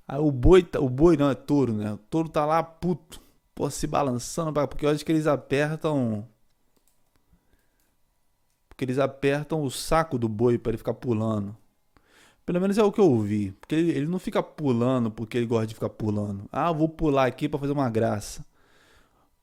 [0.08, 1.92] Aí o boi, tá, o boi não é touro, né?
[1.94, 3.22] O touro tá lá puto,
[3.54, 6.26] pô, se balançando, porque eu acho que eles apertam
[8.78, 11.58] porque eles apertam o saco do boi para ele ficar pulando.
[12.46, 13.52] Pelo menos é o que eu ouvi.
[13.54, 16.48] Porque ele, ele, não fica pulando porque ele gosta de ficar pulando.
[16.52, 18.46] Ah, vou pular aqui para fazer uma graça.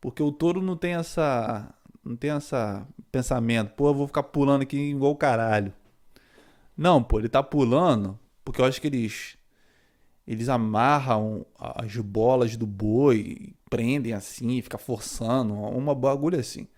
[0.00, 1.68] Porque o touro não tem essa.
[2.04, 3.72] Não tem essa pensamento.
[3.72, 5.74] Pô, eu vou ficar pulando aqui igual o caralho.
[6.76, 9.36] Não, pô, ele tá pulando porque eu acho que eles.
[10.26, 16.68] Eles amarram as bolas do boi, prendem assim, fica forçando, uma bagulho assim.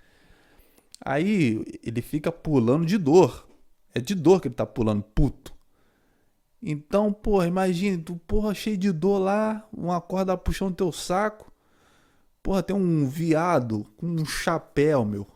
[1.06, 3.46] Aí ele fica pulando de dor.
[3.94, 5.54] É de dor que ele tá pulando, puto.
[6.60, 11.52] Então, porra, imagine, tu, porra, cheio de dor lá, uma corda puxando teu saco.
[12.42, 15.28] Porra, tem um viado com um chapéu, meu.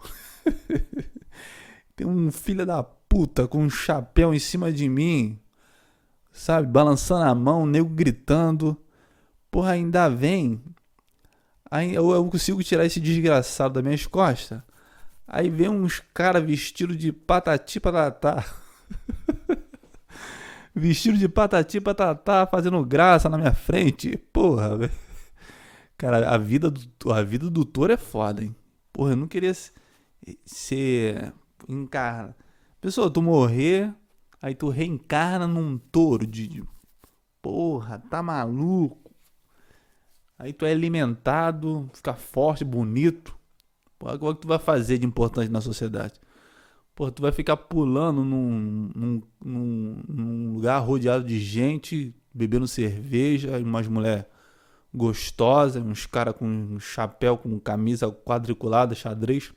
[1.95, 5.39] tem um filho da puta com um chapéu em cima de mim.
[6.33, 8.77] Sabe, balançando a mão, nego gritando.
[9.53, 10.61] Porra, ainda vem.
[11.71, 14.61] Aí eu, eu consigo tirar esse desgraçado das minhas costas.
[15.33, 18.45] Aí vem uns caras vestidos de patati patatá.
[20.75, 24.17] vestido de patati patatá fazendo graça na minha frente.
[24.33, 24.93] Porra, velho.
[25.97, 28.57] Cara, a vida, do, a vida do touro é foda, hein?
[28.93, 29.53] Porra, eu não queria
[30.45, 31.33] ser.
[31.69, 32.35] Encarna.
[32.81, 33.95] Pessoa, tu morrer,
[34.43, 36.65] aí tu reencarna num touro de.
[37.41, 39.13] Porra, tá maluco?
[40.37, 43.39] Aí tu é alimentado, fica forte, bonito.
[44.01, 46.15] Porra, o que tu vai fazer de importante na sociedade?
[46.95, 48.91] Porra, tu vai ficar pulando num,
[49.45, 54.25] num, num, lugar rodeado de gente, bebendo cerveja, umas mulheres
[54.93, 59.53] gostosas, uns caras com um chapéu, com camisa quadriculada, xadrez.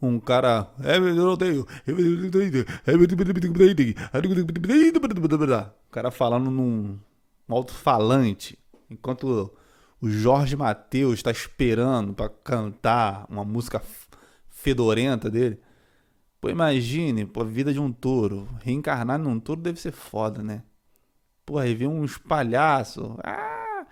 [0.00, 0.70] Um cara.
[5.88, 6.98] O cara falando num
[7.48, 8.58] alto-falante.
[8.90, 9.50] Enquanto
[10.00, 13.82] o Jorge Mateus está esperando para cantar uma música
[14.48, 15.60] fedorenta dele.
[16.40, 18.48] Pô, imagine, pô, a vida de um touro.
[18.62, 20.62] Reencarnar num touro deve ser foda, né?
[21.44, 23.04] Pô, aí vem uns palhaços.
[23.22, 23.86] Ah,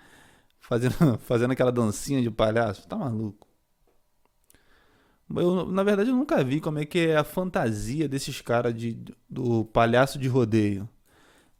[0.59, 2.87] fazendo, fazendo aquela dancinha de palhaço.
[2.87, 3.47] Tá maluco.
[5.35, 8.97] Eu, na verdade, eu nunca vi como é que é a fantasia desses caras de,
[9.29, 10.89] do palhaço de rodeio.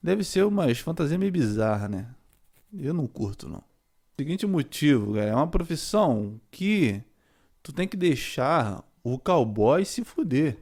[0.01, 2.07] Deve ser umas fantasias meio bizarras, né?
[2.73, 3.68] Eu não curto, não.
[4.19, 7.01] Seguinte motivo, é uma profissão que
[7.63, 10.57] tu tem que deixar o cowboy se fuder.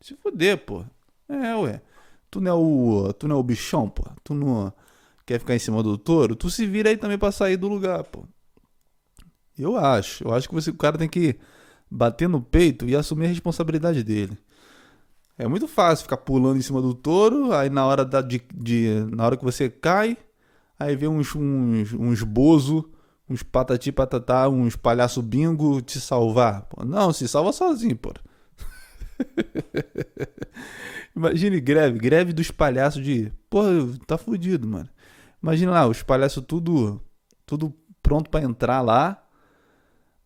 [0.00, 0.84] Se fuder, pô.
[1.28, 1.80] É, ué.
[2.28, 4.02] Tu não é o, tu não é o bichão, pô.
[4.24, 4.72] Tu não
[5.24, 8.02] quer ficar em cima do touro, tu se vira aí também para sair do lugar,
[8.02, 8.24] pô.
[9.56, 10.24] Eu acho.
[10.24, 11.38] Eu acho que você, o cara tem que
[11.88, 14.36] bater no peito e assumir a responsabilidade dele.
[15.38, 19.06] É muito fácil ficar pulando em cima do touro, aí na hora da, de, de
[19.12, 20.16] na hora que você cai,
[20.78, 22.88] Aí vem uns, uns, uns bozo,
[23.28, 26.62] uns patati patatá, uns palhaço bingo te salvar.
[26.62, 28.12] Pô, não, se salva sozinho, pô.
[31.16, 33.32] Imagine greve, greve dos palhaços de.
[33.50, 33.62] Pô,
[34.06, 34.88] tá fudido, mano.
[35.42, 37.00] Imagina lá, os palhaços tudo
[37.44, 39.24] tudo pronto para entrar lá.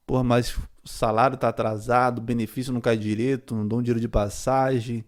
[0.06, 4.08] Porra, mas o salário tá atrasado, o benefício não cai direito, não dão dinheiro de
[4.08, 5.04] passagem.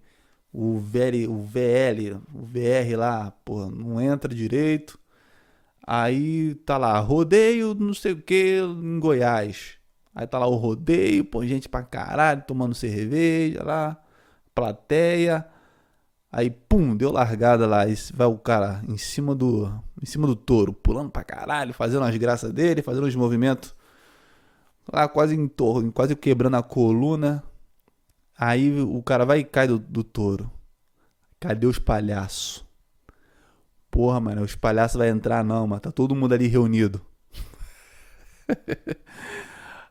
[0.53, 4.99] O VL, o VL, o VR lá, porra, não entra direito.
[5.87, 9.75] Aí tá lá, rodeio, não sei o que, em Goiás.
[10.15, 14.01] Aí tá lá o rodeio, põe gente pra caralho, tomando cerveja lá,
[14.55, 15.47] plateia.
[16.33, 17.87] Aí, pum, deu largada lá.
[17.87, 19.67] E vai o cara em cima do
[20.03, 23.75] em cima do touro, pulando pra caralho, fazendo as graças dele, fazendo os movimentos.
[24.93, 27.43] Lá quase em torno, quase quebrando a coluna.
[28.37, 30.51] Aí o cara vai e cai do, do touro.
[31.41, 32.64] Cadê os palhaços?
[33.95, 35.81] Porra, mano, os palhaços vai entrar não, mano.
[35.81, 37.01] Tá todo mundo ali reunido.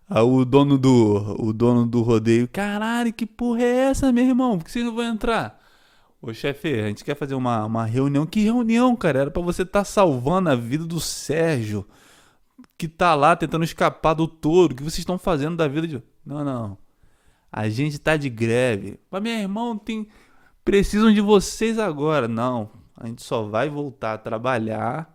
[0.10, 4.60] O dono do o dono do rodeio, caralho, que porra é essa, meu irmão?
[4.60, 5.60] Por que vocês não vão entrar?
[6.22, 8.26] Ô chefe, a gente quer fazer uma, uma reunião.
[8.26, 9.20] Que reunião, cara?
[9.22, 11.88] Era pra você estar tá salvando a vida do Sérgio,
[12.78, 14.74] que tá lá tentando escapar do touro.
[14.74, 16.04] O que vocês estão fazendo da vida de.
[16.26, 16.78] Não, não.
[17.51, 18.99] A gente tá de greve.
[19.10, 20.08] Mas, meu irmão, tem.
[20.66, 22.28] Precisam de vocês agora.
[22.28, 22.82] Não.
[23.04, 25.14] A gente só vai voltar a trabalhar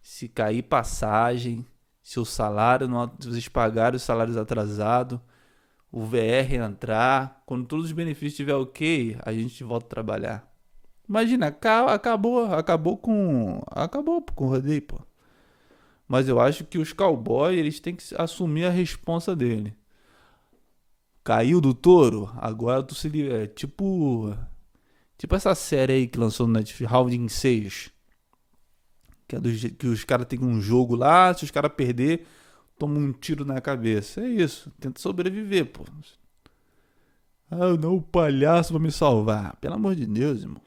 [0.00, 1.66] se cair passagem,
[2.02, 5.20] se o salário não, se vocês pagarem os salários atrasados,
[5.92, 10.50] o VR entrar, quando todos os benefícios estiver ok, a gente volta a trabalhar.
[11.06, 13.62] Imagina, acabou, acabou com.
[13.66, 14.98] Acabou com o rodeio, pô.
[16.08, 19.76] Mas eu acho que os cowboys, eles têm que assumir a responsa dele.
[21.22, 24.34] Caiu do touro, agora tu se é tipo
[25.18, 27.90] tipo essa série aí que lançou no Netflix, Round 6.
[29.26, 32.26] Que é do, que os caras têm um jogo lá, se os caras perder,
[32.78, 34.22] toma um tiro na cabeça.
[34.22, 35.84] É isso, tenta sobreviver, pô.
[37.50, 39.56] Ah, não, o palhaço vai me salvar.
[39.56, 40.62] Pelo amor de Deus, irmão.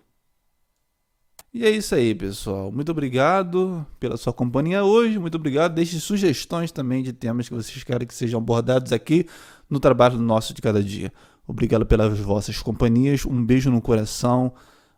[1.53, 2.71] E é isso aí, pessoal.
[2.71, 5.19] Muito obrigado pela sua companhia hoje.
[5.19, 5.73] Muito obrigado.
[5.73, 9.27] Deixe sugestões também de temas que vocês querem que sejam abordados aqui
[9.69, 11.11] no trabalho nosso de cada dia.
[11.47, 13.25] Obrigado pelas vossas companhias.
[13.25, 14.53] Um beijo no coração.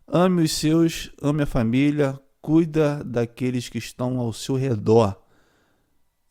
[0.07, 5.17] Ame os seus, ame a família, cuida daqueles que estão ao seu redor.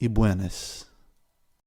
[0.01, 0.92] E buenas.